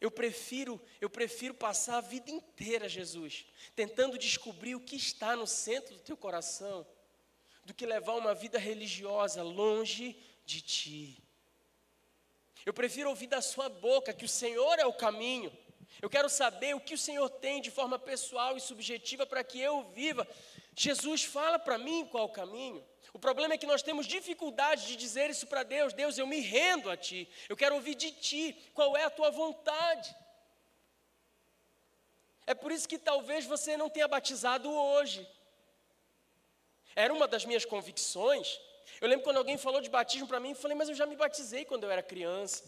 [0.00, 5.46] Eu prefiro, eu prefiro passar a vida inteira, Jesus, tentando descobrir o que está no
[5.46, 6.86] centro do teu coração,
[7.64, 11.22] do que levar uma vida religiosa longe de ti.
[12.66, 15.52] Eu prefiro ouvir da sua boca que o Senhor é o caminho.
[16.00, 19.60] Eu quero saber o que o Senhor tem de forma pessoal e subjetiva para que
[19.60, 20.26] eu viva.
[20.74, 22.84] Jesus fala para mim qual o caminho.
[23.14, 26.40] O problema é que nós temos dificuldade de dizer isso para Deus: Deus, eu me
[26.40, 30.14] rendo a Ti, eu quero ouvir de Ti, qual é a Tua vontade.
[32.44, 35.26] É por isso que talvez você não tenha batizado hoje.
[36.94, 38.60] Era uma das minhas convicções.
[39.00, 41.16] Eu lembro quando alguém falou de batismo para mim, eu falei, mas eu já me
[41.16, 42.64] batizei quando eu era criança.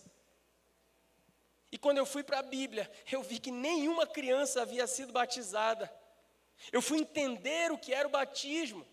[1.70, 5.92] E quando eu fui para a Bíblia, eu vi que nenhuma criança havia sido batizada.
[6.72, 8.86] Eu fui entender o que era o batismo.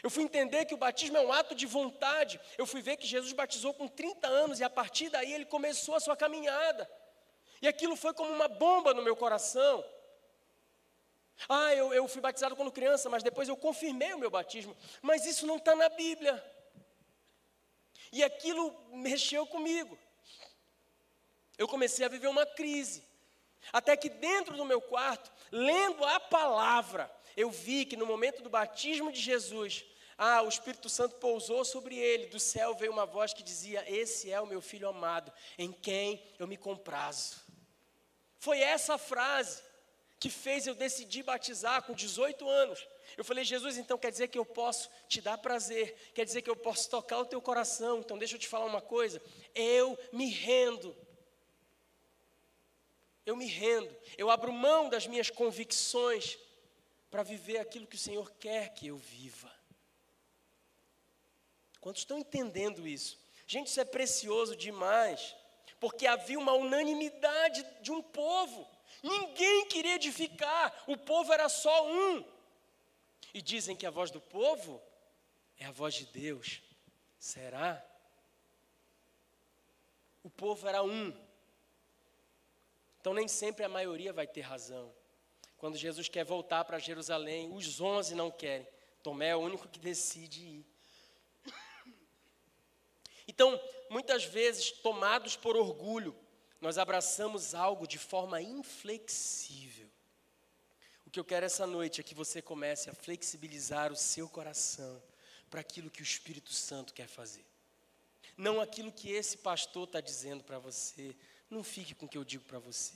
[0.00, 2.40] Eu fui entender que o batismo é um ato de vontade.
[2.56, 5.96] Eu fui ver que Jesus batizou com 30 anos e a partir daí ele começou
[5.96, 6.88] a sua caminhada.
[7.60, 9.84] E aquilo foi como uma bomba no meu coração.
[11.48, 14.76] Ah, eu, eu fui batizado quando criança, mas depois eu confirmei o meu batismo.
[15.00, 16.42] Mas isso não está na Bíblia.
[18.12, 19.98] E aquilo mexeu comigo.
[21.56, 23.02] Eu comecei a viver uma crise.
[23.72, 28.50] Até que dentro do meu quarto, lendo a palavra, eu vi que no momento do
[28.50, 29.84] batismo de Jesus,
[30.16, 34.30] ah, o Espírito Santo pousou sobre ele, do céu veio uma voz que dizia: Esse
[34.30, 37.36] é o meu filho amado, em quem eu me comprazo.
[38.38, 39.62] Foi essa frase
[40.18, 42.86] que fez eu decidir batizar com 18 anos.
[43.16, 46.50] Eu falei, Jesus, então quer dizer que eu posso te dar prazer, quer dizer que
[46.50, 47.98] eu posso tocar o teu coração.
[47.98, 49.20] Então deixa eu te falar uma coisa,
[49.54, 50.96] eu me rendo.
[53.26, 56.38] Eu me rendo, eu abro mão das minhas convicções
[57.12, 59.52] para viver aquilo que o Senhor quer que eu viva.
[61.78, 63.18] Quantos estão entendendo isso?
[63.46, 65.36] Gente, isso é precioso demais,
[65.78, 68.66] porque havia uma unanimidade de um povo.
[69.02, 72.24] Ninguém queria edificar, o povo era só um.
[73.34, 74.82] E dizem que a voz do povo
[75.58, 76.62] é a voz de Deus.
[77.18, 77.84] Será?
[80.24, 81.14] O povo era um.
[83.02, 85.01] Então nem sempre a maioria vai ter razão.
[85.62, 88.66] Quando Jesus quer voltar para Jerusalém, os onze não querem.
[89.00, 90.66] Tomé é o único que decide ir.
[93.28, 96.18] Então, muitas vezes, tomados por orgulho,
[96.60, 99.88] nós abraçamos algo de forma inflexível.
[101.06, 105.00] O que eu quero essa noite é que você comece a flexibilizar o seu coração
[105.48, 107.46] para aquilo que o Espírito Santo quer fazer.
[108.36, 111.14] Não aquilo que esse pastor está dizendo para você.
[111.48, 112.94] Não fique com o que eu digo para você.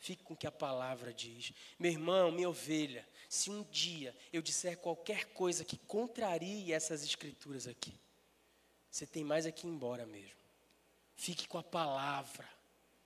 [0.00, 1.52] Fique com o que a palavra diz.
[1.78, 7.68] Meu irmão, minha ovelha, se um dia eu disser qualquer coisa que contrarie essas escrituras
[7.68, 7.94] aqui,
[8.90, 10.40] você tem mais aqui embora mesmo.
[11.14, 12.48] Fique com a palavra.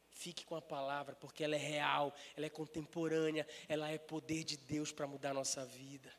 [0.08, 4.56] Fique com a palavra, porque ela é real, ela é contemporânea, ela é poder de
[4.56, 6.14] Deus para mudar a nossa vida.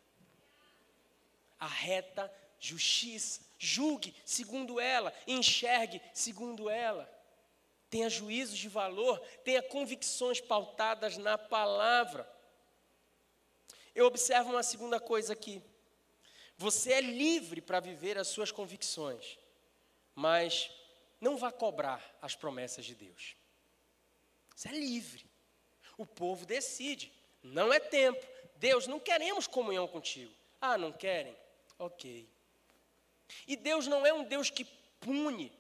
[1.58, 7.10] A reta justiça, julgue segundo ela, enxergue segundo ela.
[7.90, 12.30] Tenha juízos de valor, tenha convicções pautadas na palavra.
[13.94, 15.62] Eu observo uma segunda coisa aqui.
[16.58, 19.38] Você é livre para viver as suas convicções
[20.16, 20.72] mas
[21.20, 23.36] não vá cobrar as promessas de Deus.
[24.56, 25.26] Você é livre.
[25.98, 27.12] O povo decide.
[27.44, 28.26] Não é tempo.
[28.56, 30.32] Deus, não queremos comunhão contigo.
[30.62, 31.36] Ah, não querem?
[31.78, 32.28] Ok.
[33.46, 34.64] E Deus não é um Deus que
[35.02, 35.52] pune.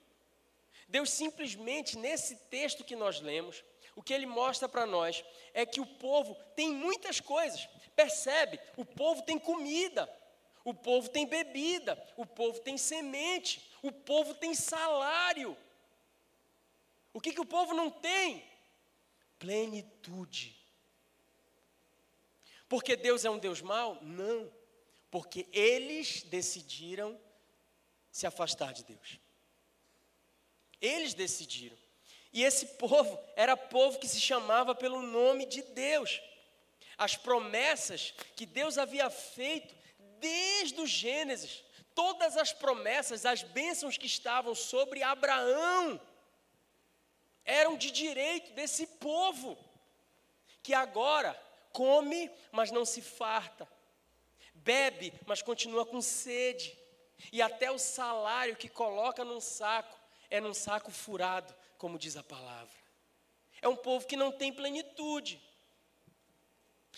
[0.87, 3.63] Deus simplesmente, nesse texto que nós lemos,
[3.95, 7.67] o que ele mostra para nós é que o povo tem muitas coisas.
[7.95, 8.59] Percebe?
[8.77, 10.09] O povo tem comida.
[10.65, 15.55] O povo tem bebida, o povo tem semente, o povo tem salário.
[17.13, 18.43] O que, que o povo não tem?
[19.37, 20.59] Plenitude.
[22.67, 23.99] Porque Deus é um Deus mau?
[24.01, 24.51] Não.
[25.11, 27.17] Porque eles decidiram
[28.11, 29.19] se afastar de Deus.
[30.81, 31.77] Eles decidiram.
[32.31, 36.21] E esse povo era povo que se chamava pelo nome de Deus.
[36.97, 39.73] As promessas que Deus havia feito
[40.19, 45.99] desde o Gênesis, todas as promessas, as bênçãos que estavam sobre Abraão,
[47.45, 49.57] eram de direito desse povo,
[50.61, 51.39] que agora
[51.71, 53.67] come, mas não se farta,
[54.53, 56.77] bebe, mas continua com sede,
[57.31, 59.94] e até o salário que coloca num saco
[60.29, 62.77] é num saco furado, como diz a palavra.
[63.61, 65.41] É um povo que não tem plenitude.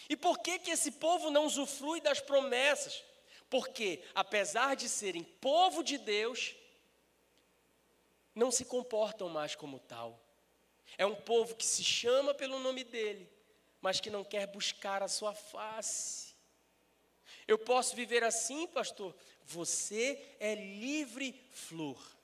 [0.09, 3.03] E por que que esse povo não usufrui das promessas?
[3.49, 6.55] Porque, apesar de serem povo de Deus,
[8.35, 10.19] não se comportam mais como tal.
[10.97, 13.29] É um povo que se chama pelo nome dele,
[13.81, 16.35] mas que não quer buscar a sua face.
[17.47, 19.15] Eu posso viver assim, pastor?
[19.45, 22.16] Você é livre flor.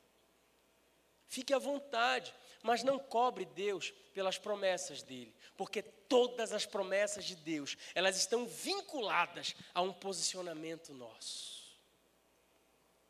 [1.34, 7.36] Fique à vontade, mas não cobre Deus pelas promessas dele, porque todas as promessas de
[7.36, 11.76] Deus, elas estão vinculadas a um posicionamento nosso.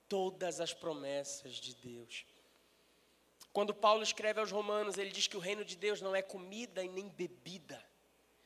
[0.07, 2.25] Todas as promessas de Deus.
[3.51, 6.81] Quando Paulo escreve aos Romanos, ele diz que o reino de Deus não é comida
[6.81, 7.86] e nem bebida,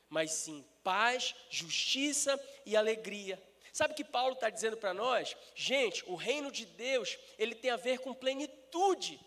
[0.08, 2.36] mas sim paz, justiça
[2.66, 3.40] e alegria.
[3.72, 5.36] Sabe o que Paulo está dizendo para nós?
[5.54, 9.20] Gente, o reino de Deus, ele tem a ver com plenitude,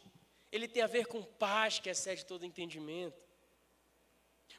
[0.51, 3.21] ele tem a ver com paz que excede todo entendimento.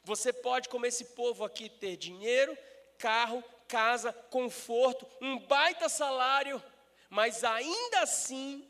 [0.03, 2.57] Você pode, como esse povo aqui, ter dinheiro,
[2.97, 6.61] carro, casa, conforto, um baita salário,
[7.09, 8.67] mas ainda assim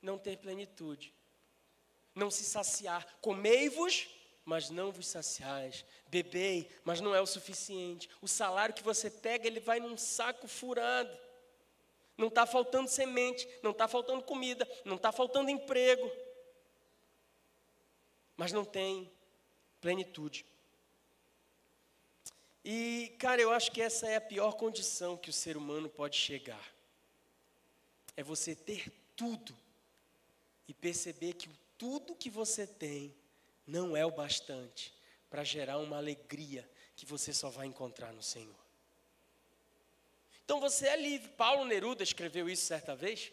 [0.00, 1.14] não ter plenitude,
[2.14, 3.06] não se saciar.
[3.20, 4.08] Comei-vos,
[4.44, 5.84] mas não vos saciais.
[6.06, 8.08] Bebei, mas não é o suficiente.
[8.22, 11.14] O salário que você pega, ele vai num saco furado.
[12.18, 16.10] Não está faltando semente, não está faltando comida, não está faltando emprego.
[18.36, 19.10] Mas não tem
[19.80, 20.44] plenitude.
[22.64, 26.16] E, cara, eu acho que essa é a pior condição que o ser humano pode
[26.16, 26.74] chegar.
[28.16, 29.56] É você ter tudo
[30.66, 31.48] e perceber que
[31.78, 33.14] tudo que você tem
[33.66, 34.92] não é o bastante
[35.30, 38.67] para gerar uma alegria que você só vai encontrar no Senhor.
[40.48, 41.28] Então você é livre.
[41.36, 43.30] Paulo Neruda escreveu isso certa vez.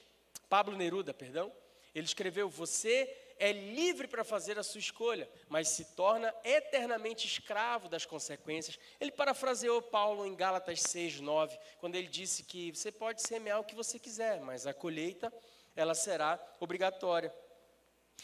[0.50, 1.50] Pablo Neruda, perdão.
[1.96, 3.10] Ele escreveu: Você
[3.40, 8.78] é livre para fazer a sua escolha, mas se torna eternamente escravo das consequências.
[9.00, 13.64] Ele parafraseou Paulo em Gálatas 6, 9, quando ele disse que você pode semear o
[13.64, 15.34] que você quiser, mas a colheita
[15.74, 17.34] ela será obrigatória.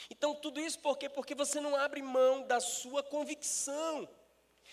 [0.10, 1.08] Então, tudo isso por quê?
[1.08, 4.06] Porque você não abre mão da sua convicção.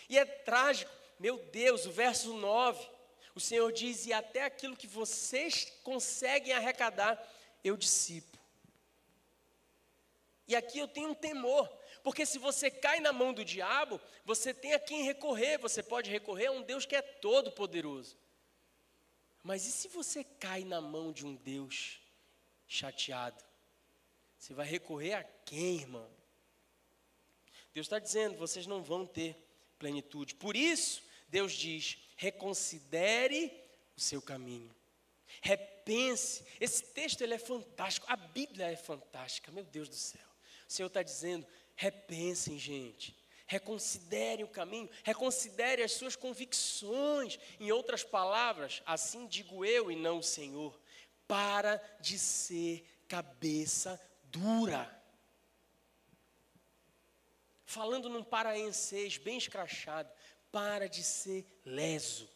[0.09, 0.91] E é trágico,
[1.21, 2.98] meu Deus, o verso 9,
[3.39, 7.17] o Senhor diz: E até aquilo que vocês conseguem arrecadar,
[7.63, 8.37] eu dissipo.
[10.49, 11.69] E aqui eu tenho um temor,
[12.03, 16.11] porque se você cai na mão do diabo, você tem a quem recorrer, você pode
[16.11, 18.17] recorrer a um Deus que é todo poderoso.
[19.43, 22.01] Mas e se você cai na mão de um Deus
[22.67, 23.43] chateado?
[24.37, 26.11] Você vai recorrer a quem, irmão?
[27.73, 29.37] Deus está dizendo: vocês não vão ter
[29.79, 30.35] plenitude.
[30.35, 33.53] Por isso, Deus diz: reconsidere
[33.97, 34.75] o seu caminho.
[35.41, 36.45] Repense.
[36.61, 38.07] Esse texto ele é fantástico.
[38.09, 39.53] A Bíblia é fantástica.
[39.53, 40.27] Meu Deus do céu.
[40.69, 43.17] O Senhor está dizendo: repensem, gente.
[43.47, 47.39] Reconsidere o caminho, reconsidere as suas convicções.
[47.59, 50.79] Em outras palavras, assim digo eu e não o Senhor.
[51.27, 54.95] Para de ser cabeça dura.
[57.65, 60.11] Falando num paraenseis bem escrachado,
[60.51, 62.29] para de ser leso.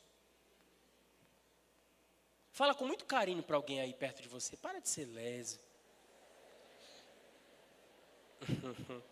[2.52, 5.58] Fala com muito carinho para alguém aí perto de você, para de ser leso.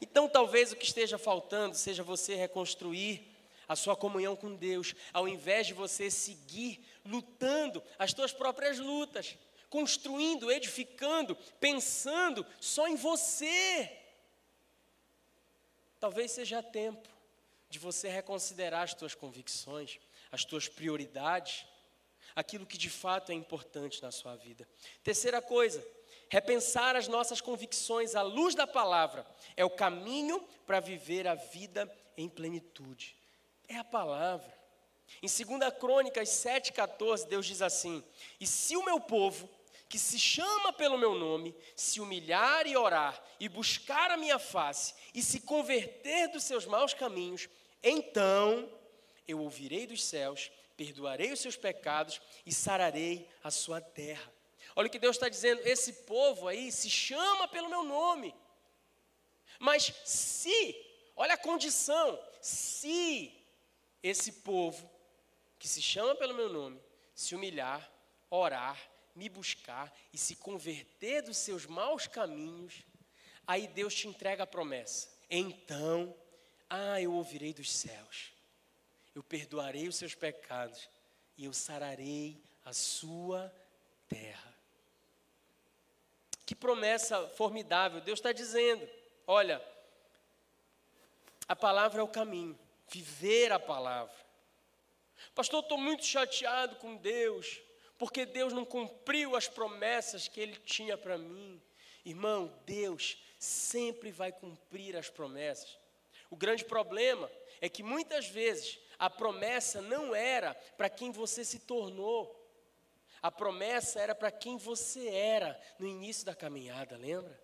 [0.00, 3.26] então, talvez o que esteja faltando seja você reconstruir
[3.68, 9.38] a sua comunhão com Deus, ao invés de você seguir lutando as suas próprias lutas
[9.68, 13.98] construindo, edificando, pensando só em você.
[16.00, 17.19] Talvez seja tempo
[17.70, 19.98] de você reconsiderar as tuas convicções,
[20.30, 21.64] as tuas prioridades,
[22.34, 24.68] aquilo que de fato é importante na sua vida.
[25.02, 25.86] Terceira coisa,
[26.28, 29.24] repensar as nossas convicções à luz da palavra
[29.56, 33.16] é o caminho para viver a vida em plenitude.
[33.68, 34.58] É a palavra.
[35.22, 38.04] Em 2 Crônicas 7,14, Deus diz assim:
[38.38, 39.48] E se o meu povo,
[39.88, 44.94] que se chama pelo meu nome, se humilhar e orar, e buscar a minha face,
[45.12, 47.48] e se converter dos seus maus caminhos,
[47.82, 48.70] então
[49.26, 54.32] eu ouvirei dos céus, perdoarei os seus pecados e sararei a sua terra.
[54.76, 58.34] Olha o que Deus está dizendo: esse povo aí se chama pelo meu nome.
[59.58, 60.74] Mas se,
[61.14, 63.32] olha a condição, se
[64.02, 64.90] esse povo
[65.58, 66.80] que se chama pelo meu nome
[67.14, 67.92] se humilhar,
[68.30, 72.86] orar me buscar e se converter dos seus maus caminhos,
[73.46, 75.08] aí Deus te entrega a promessa.
[75.28, 76.16] Então,
[76.70, 78.32] ah, eu ouvirei dos céus,
[79.14, 80.88] eu perdoarei os seus pecados
[81.36, 83.52] e eu sararei a sua
[84.08, 84.54] terra.
[86.46, 88.00] Que promessa formidável!
[88.00, 88.88] Deus está dizendo:
[89.26, 89.60] olha,
[91.48, 92.56] a palavra é o caminho,
[92.88, 94.14] viver a palavra.
[95.34, 97.60] Pastor, estou muito chateado com Deus
[97.98, 101.60] porque Deus não cumpriu as promessas que Ele tinha para mim.
[102.04, 105.79] Irmão, Deus sempre vai cumprir as promessas.
[106.30, 111.58] O grande problema é que muitas vezes a promessa não era para quem você se
[111.58, 112.36] tornou.
[113.20, 117.38] A promessa era para quem você era no início da caminhada, lembra?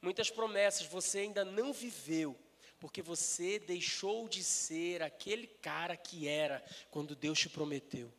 [0.00, 2.38] Muitas promessas você ainda não viveu,
[2.80, 8.12] porque você deixou de ser aquele cara que era quando Deus te prometeu.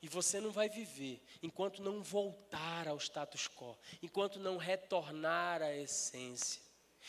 [0.00, 5.74] E você não vai viver enquanto não voltar ao status quo, enquanto não retornar à
[5.74, 6.62] essência,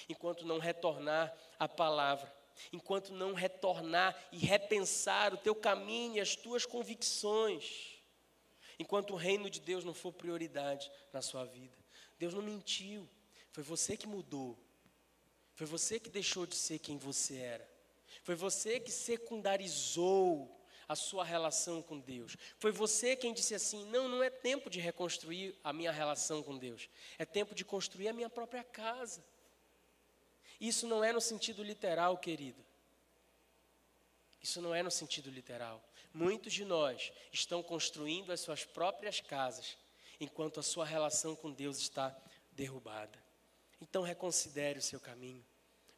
[0.08, 2.32] enquanto não retornar à palavra,
[2.72, 7.98] enquanto não retornar e repensar o teu caminho e as tuas convicções,
[8.80, 11.78] enquanto o reino de Deus não for prioridade na sua vida.
[12.18, 13.08] Deus não mentiu,
[13.52, 14.58] foi você que mudou,
[15.54, 17.70] foi você que deixou de ser quem você era,
[18.24, 20.54] foi você que secundarizou
[20.88, 22.38] a sua relação com Deus.
[22.58, 26.58] Foi você quem disse assim: não, não é tempo de reconstruir a minha relação com
[26.58, 29.24] Deus, é tempo de construir a minha própria casa.
[30.60, 32.64] Isso não é no sentido literal, querido.
[34.42, 35.84] Isso não é no sentido literal.
[36.14, 39.78] Muitos de nós estão construindo as suas próprias casas,
[40.20, 42.16] enquanto a sua relação com Deus está
[42.52, 43.22] derrubada.
[43.82, 45.46] Então reconsidere o seu caminho.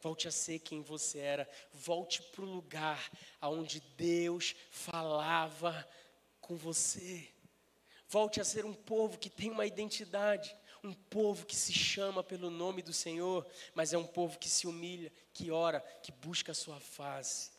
[0.01, 1.49] Volte a ser quem você era.
[1.73, 3.09] Volte para o lugar
[3.41, 5.87] onde Deus falava
[6.39, 7.27] com você.
[8.07, 10.55] Volte a ser um povo que tem uma identidade.
[10.83, 14.67] Um povo que se chama pelo nome do Senhor, mas é um povo que se
[14.67, 17.51] humilha, que ora, que busca a sua face.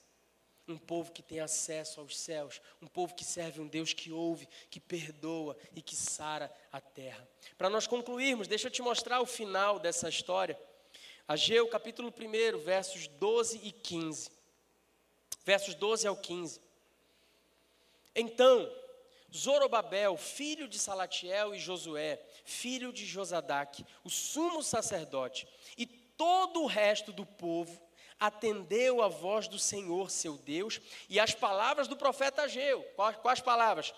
[0.68, 4.48] um povo que tem acesso aos céus, um povo que serve um Deus que ouve,
[4.70, 7.28] que perdoa e que sara a terra.
[7.58, 10.56] Para nós concluirmos, deixa eu te mostrar o final dessa história.
[11.26, 14.30] Ageu, capítulo 1, versos 12 e 15.
[15.44, 16.60] Versos 12 ao 15.
[18.14, 18.70] Então,
[19.34, 25.46] Zorobabel, filho de Salatiel e Josué, filho de Josadaque, o sumo sacerdote,
[25.78, 27.80] e todo o resto do povo
[28.18, 32.82] atendeu a voz do Senhor, seu Deus, e as palavras do profeta Ageu.
[32.94, 33.94] Quais, quais palavras?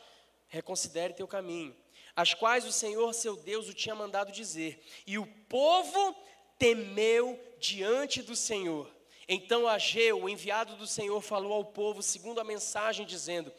[0.48, 1.74] Reconsidere teu caminho,
[2.14, 4.80] as quais o Senhor, seu Deus, o tinha mandado dizer.
[5.06, 6.14] E o povo
[6.58, 8.88] temeu diante do Senhor.
[9.26, 13.52] Então Ageu, o enviado do Senhor, falou ao povo segundo a mensagem, dizendo: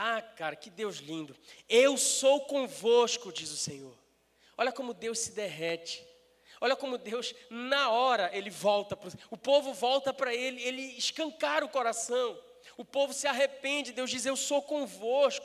[0.00, 1.36] Ah, cara, que Deus lindo,
[1.68, 3.98] eu sou convosco, diz o Senhor.
[4.56, 6.06] Olha como Deus se derrete.
[6.60, 11.64] Olha como Deus, na hora, ele volta, pro, o povo volta para ele, ele escancara
[11.64, 12.40] o coração.
[12.76, 15.44] O povo se arrepende, Deus diz: Eu sou convosco.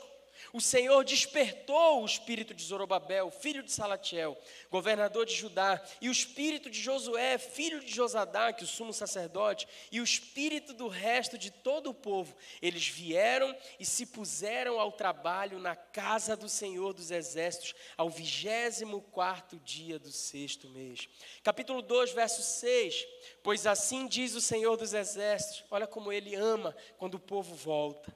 [0.52, 4.36] O Senhor despertou o espírito de Zorobabel, filho de Salatiel,
[4.70, 10.00] governador de Judá, e o espírito de Josué, filho de Josadá, o sumo sacerdote, e
[10.00, 12.36] o espírito do resto de todo o povo.
[12.62, 19.00] Eles vieram e se puseram ao trabalho na casa do Senhor dos exércitos, ao vigésimo
[19.00, 21.08] quarto dia do sexto mês.
[21.42, 23.06] Capítulo 2, verso 6.
[23.42, 28.14] Pois assim diz o Senhor dos exércitos, olha como ele ama quando o povo volta.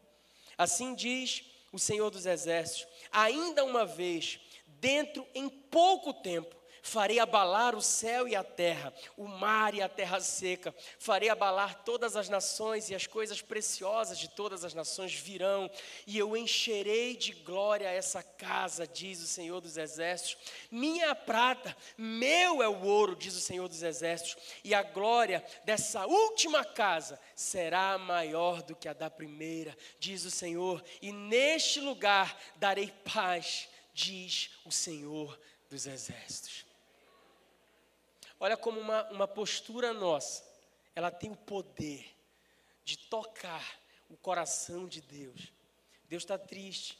[0.56, 6.56] Assim diz o Senhor dos Exércitos, ainda uma vez, dentro em pouco tempo,
[6.88, 11.84] farei abalar o céu e a terra, o mar e a terra seca, farei abalar
[11.84, 15.70] todas as nações e as coisas preciosas de todas as nações virão,
[16.06, 20.38] e eu encherei de glória essa casa, diz o Senhor dos Exércitos.
[20.70, 24.82] Minha é a prata, meu é o ouro, diz o Senhor dos Exércitos, e a
[24.82, 31.12] glória dessa última casa será maior do que a da primeira, diz o Senhor, e
[31.12, 36.67] neste lugar darei paz, diz o Senhor dos Exércitos.
[38.40, 40.44] Olha como uma, uma postura nossa,
[40.94, 42.06] ela tem o poder
[42.84, 43.78] de tocar
[44.08, 45.52] o coração de Deus.
[46.08, 46.98] Deus está triste,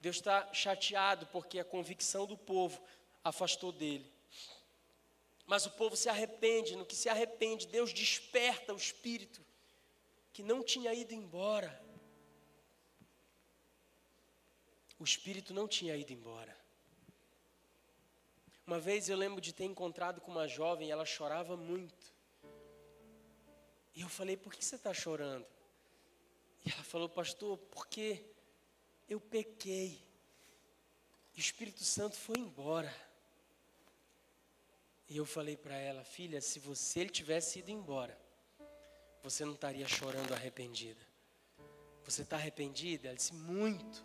[0.00, 2.80] Deus está chateado porque a convicção do povo
[3.24, 4.10] afastou dele.
[5.46, 9.44] Mas o povo se arrepende, no que se arrepende, Deus desperta o espírito
[10.32, 11.82] que não tinha ido embora.
[14.98, 16.56] O espírito não tinha ido embora.
[18.66, 22.12] Uma vez eu lembro de ter encontrado com uma jovem, ela chorava muito.
[23.94, 25.46] E eu falei, por que você está chorando?
[26.64, 28.24] E ela falou, pastor, porque
[29.08, 30.02] eu pequei.
[31.34, 32.92] E o Espírito Santo foi embora.
[35.08, 38.18] E eu falei para ela, filha, se você ele tivesse ido embora,
[39.22, 41.00] você não estaria chorando arrependida.
[42.04, 43.06] Você está arrependida?
[43.06, 44.04] Ela disse, muito.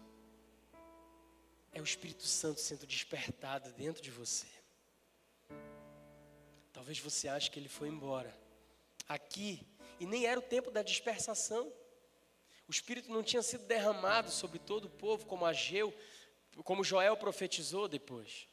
[1.72, 4.48] É o Espírito Santo sendo despertado dentro de você.
[6.74, 8.36] Talvez você ache que ele foi embora.
[9.08, 9.66] Aqui,
[10.00, 11.72] e nem era o tempo da dispersação.
[12.68, 15.94] O Espírito não tinha sido derramado sobre todo o povo, como Ageu,
[16.64, 18.48] como Joel profetizou depois.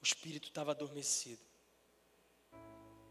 [0.00, 1.42] O Espírito estava adormecido.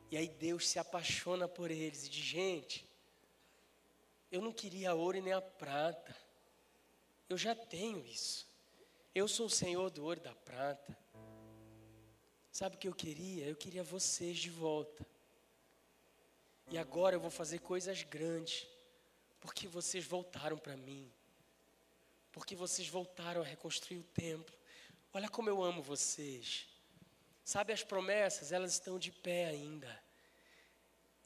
[0.09, 2.87] E aí Deus se apaixona por eles e diz: gente,
[4.31, 6.15] eu não queria ouro e nem a prata.
[7.29, 8.47] Eu já tenho isso.
[9.13, 10.97] Eu sou o Senhor do ouro da prata.
[12.51, 13.45] Sabe o que eu queria?
[13.45, 15.05] Eu queria vocês de volta.
[16.69, 18.67] E agora eu vou fazer coisas grandes,
[19.39, 21.11] porque vocês voltaram para mim.
[22.31, 24.55] Porque vocês voltaram a reconstruir o templo.
[25.13, 26.67] Olha como eu amo vocês.
[27.43, 30.03] Sabe as promessas, elas estão de pé ainda.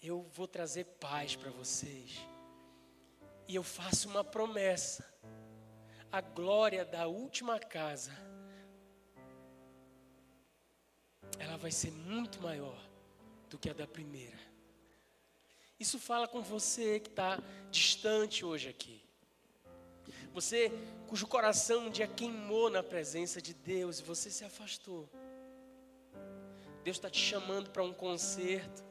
[0.02, 2.12] Eu vou trazer paz para vocês.
[3.48, 5.11] E eu faço uma promessa
[6.12, 8.12] a glória da última casa,
[11.40, 12.78] ela vai ser muito maior
[13.50, 14.40] do que a da primeira.
[15.80, 17.40] Isso fala com você que está
[17.72, 19.02] distante hoje aqui.
[20.34, 20.72] Você
[21.08, 25.10] cujo coração um dia queimou na presença de Deus e você se afastou.
[26.84, 28.84] Deus está te chamando para um concerto,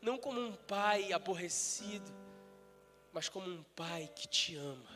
[0.00, 2.12] não como um pai aborrecido,
[3.12, 4.95] mas como um pai que te ama.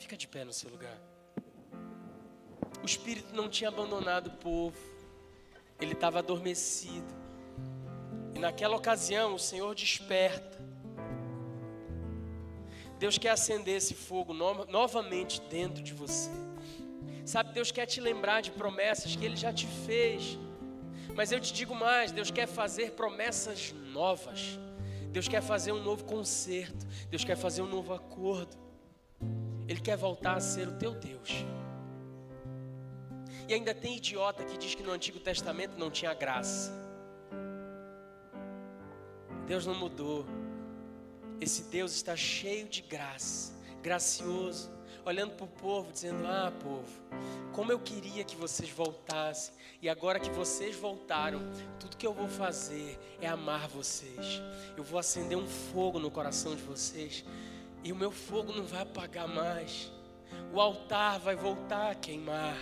[0.00, 0.98] Fica de pé no seu lugar.
[2.82, 4.76] O Espírito não tinha abandonado o povo,
[5.78, 7.14] ele estava adormecido.
[8.34, 10.58] E naquela ocasião o Senhor desperta.
[12.98, 16.30] Deus quer acender esse fogo no novamente dentro de você.
[17.26, 20.38] Sabe, Deus quer te lembrar de promessas que Ele já te fez.
[21.14, 24.58] Mas eu te digo mais: Deus quer fazer promessas novas.
[25.12, 26.86] Deus quer fazer um novo concerto.
[27.10, 28.59] Deus quer fazer um novo acordo.
[29.70, 31.30] Ele quer voltar a ser o teu Deus.
[33.46, 36.72] E ainda tem idiota que diz que no Antigo Testamento não tinha graça.
[39.46, 40.26] Deus não mudou.
[41.40, 44.72] Esse Deus está cheio de graça, gracioso,
[45.04, 46.90] olhando para o povo, dizendo: Ah, povo,
[47.52, 51.40] como eu queria que vocês voltassem, e agora que vocês voltaram,
[51.78, 54.42] tudo que eu vou fazer é amar vocês.
[54.76, 57.24] Eu vou acender um fogo no coração de vocês,
[57.82, 59.90] e o meu fogo não vai apagar mais.
[60.52, 62.56] O altar vai voltar a queimar.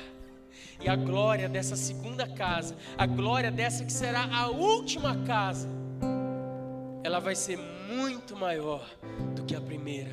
[0.80, 5.68] E a glória dessa segunda casa, a glória dessa que será a última casa,
[7.02, 8.88] ela vai ser muito maior
[9.34, 10.10] do que a primeira.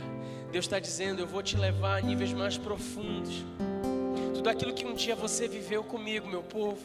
[0.52, 3.44] Deus está dizendo: Eu vou te levar a níveis mais profundos.
[4.34, 6.82] Tudo aquilo que um dia você viveu comigo, meu povo,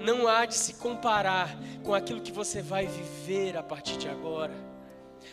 [0.00, 4.54] não há de se comparar com aquilo que você vai viver a partir de agora.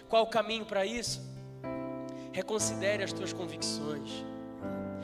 [0.08, 1.33] Qual o caminho para isso?
[2.34, 4.26] Reconsidere as tuas convicções,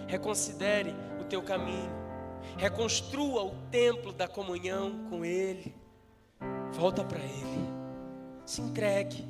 [0.08, 1.90] reconsidere o teu caminho,
[2.58, 5.74] reconstrua o templo da comunhão com Ele,
[6.74, 7.80] volta para Ele
[8.50, 9.24] se entregue,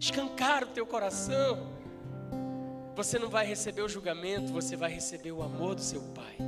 [0.00, 1.68] escancar o teu coração.
[2.96, 6.38] Você não vai receber o julgamento, você vai receber o amor do seu Pai.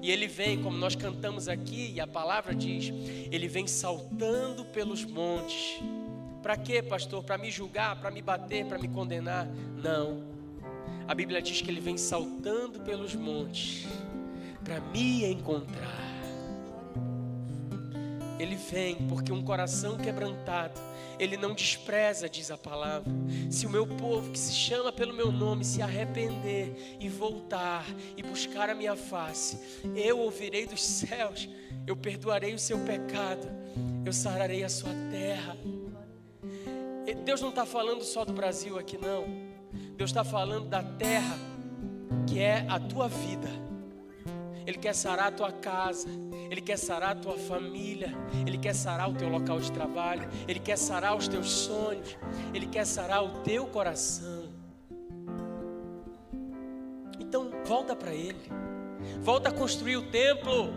[0.00, 2.92] E ele vem, como nós cantamos aqui, e a palavra diz:
[3.32, 5.80] ele vem saltando pelos montes.
[6.40, 7.24] Para quê, pastor?
[7.24, 9.48] Para me julgar, para me bater, para me condenar?
[9.82, 10.35] Não.
[11.08, 13.86] A Bíblia diz que ele vem saltando pelos montes
[14.64, 16.04] para me encontrar.
[18.38, 20.80] Ele vem porque um coração quebrantado
[21.18, 23.10] ele não despreza, diz a palavra.
[23.50, 27.84] Se o meu povo, que se chama pelo meu nome, se arrepender e voltar
[28.16, 29.58] e buscar a minha face,
[29.94, 31.48] eu ouvirei dos céus,
[31.86, 33.48] eu perdoarei o seu pecado,
[34.04, 35.56] eu sararei a sua terra.
[37.24, 39.45] Deus não está falando só do Brasil aqui, não.
[39.96, 41.36] Deus está falando da terra
[42.26, 43.48] que é a tua vida.
[44.66, 46.08] Ele quer sarar a tua casa,
[46.50, 48.12] Ele quer sarar a tua família,
[48.44, 52.18] Ele quer sarar o teu local de trabalho, Ele quer sarar os teus sonhos,
[52.52, 54.52] Ele quer sarar o teu coração.
[57.20, 58.50] Então, volta para Ele,
[59.20, 60.72] volta a construir o templo,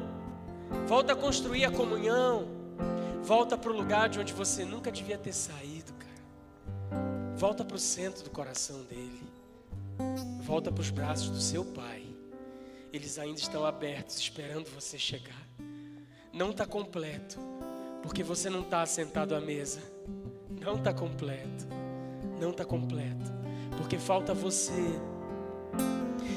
[0.87, 2.47] volta a construir a comunhão,
[3.23, 5.78] volta para o lugar de onde você nunca devia ter saído.
[7.39, 9.23] Volta para o centro do coração dele,
[10.41, 12.09] volta para os braços do seu Pai
[12.91, 15.47] eles ainda estão abertos, esperando você chegar.
[16.33, 17.37] Não está completo,
[18.01, 19.79] porque você não está sentado à mesa.
[20.59, 21.67] Não está completo,
[22.39, 23.31] não está completo,
[23.77, 24.99] porque falta você.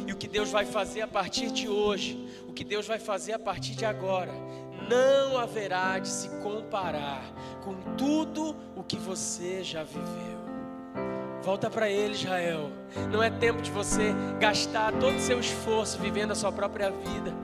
[0.06, 3.32] E o que Deus vai fazer a partir de hoje, o que Deus vai fazer
[3.32, 4.32] a partir de agora,
[4.88, 7.24] não haverá de se comparar
[7.64, 10.41] com tudo o que você já viveu.
[11.42, 12.70] Volta para Ele, Israel.
[13.10, 17.34] Não é tempo de você gastar todo o seu esforço vivendo a sua própria vida.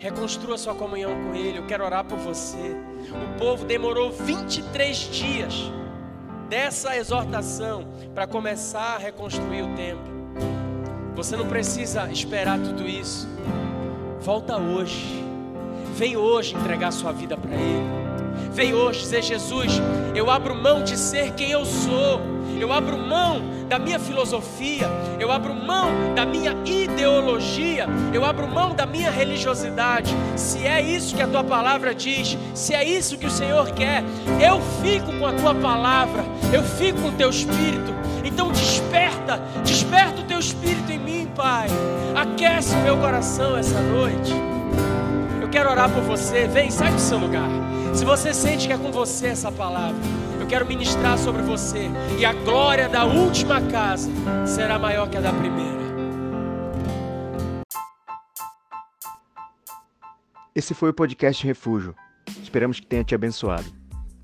[0.00, 1.58] Reconstrua sua comunhão com Ele.
[1.58, 2.76] Eu quero orar por você.
[3.12, 5.70] O povo demorou 23 dias
[6.48, 10.16] dessa exortação para começar a reconstruir o templo.
[11.14, 13.28] Você não precisa esperar tudo isso.
[14.20, 15.24] Volta hoje.
[15.94, 17.86] Vem hoje entregar sua vida para Ele.
[18.52, 19.72] Vem hoje dizer: Jesus,
[20.16, 24.88] eu abro mão de ser quem eu sou eu abro mão da minha filosofia,
[25.18, 30.14] eu abro mão da minha ideologia, eu abro mão da minha religiosidade.
[30.36, 34.02] Se é isso que a tua palavra diz, se é isso que o Senhor quer,
[34.40, 37.94] eu fico com a tua palavra, eu fico com o teu espírito.
[38.24, 41.68] Então desperta, desperta o teu espírito em mim, Pai.
[42.14, 44.32] Aquece o meu coração essa noite.
[45.40, 46.46] Eu quero orar por você.
[46.46, 47.48] Vem, sai do seu lugar.
[47.94, 49.96] Se você sente que é com você essa palavra,
[50.46, 51.90] eu quero ministrar sobre você.
[52.20, 54.08] E a glória da última casa
[54.46, 55.76] será maior que a da primeira.
[60.54, 61.96] Esse foi o podcast Refúgio.
[62.40, 63.66] Esperamos que tenha te abençoado.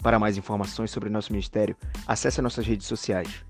[0.01, 3.45] Para mais informações sobre nosso ministério, acesse nossas redes sociais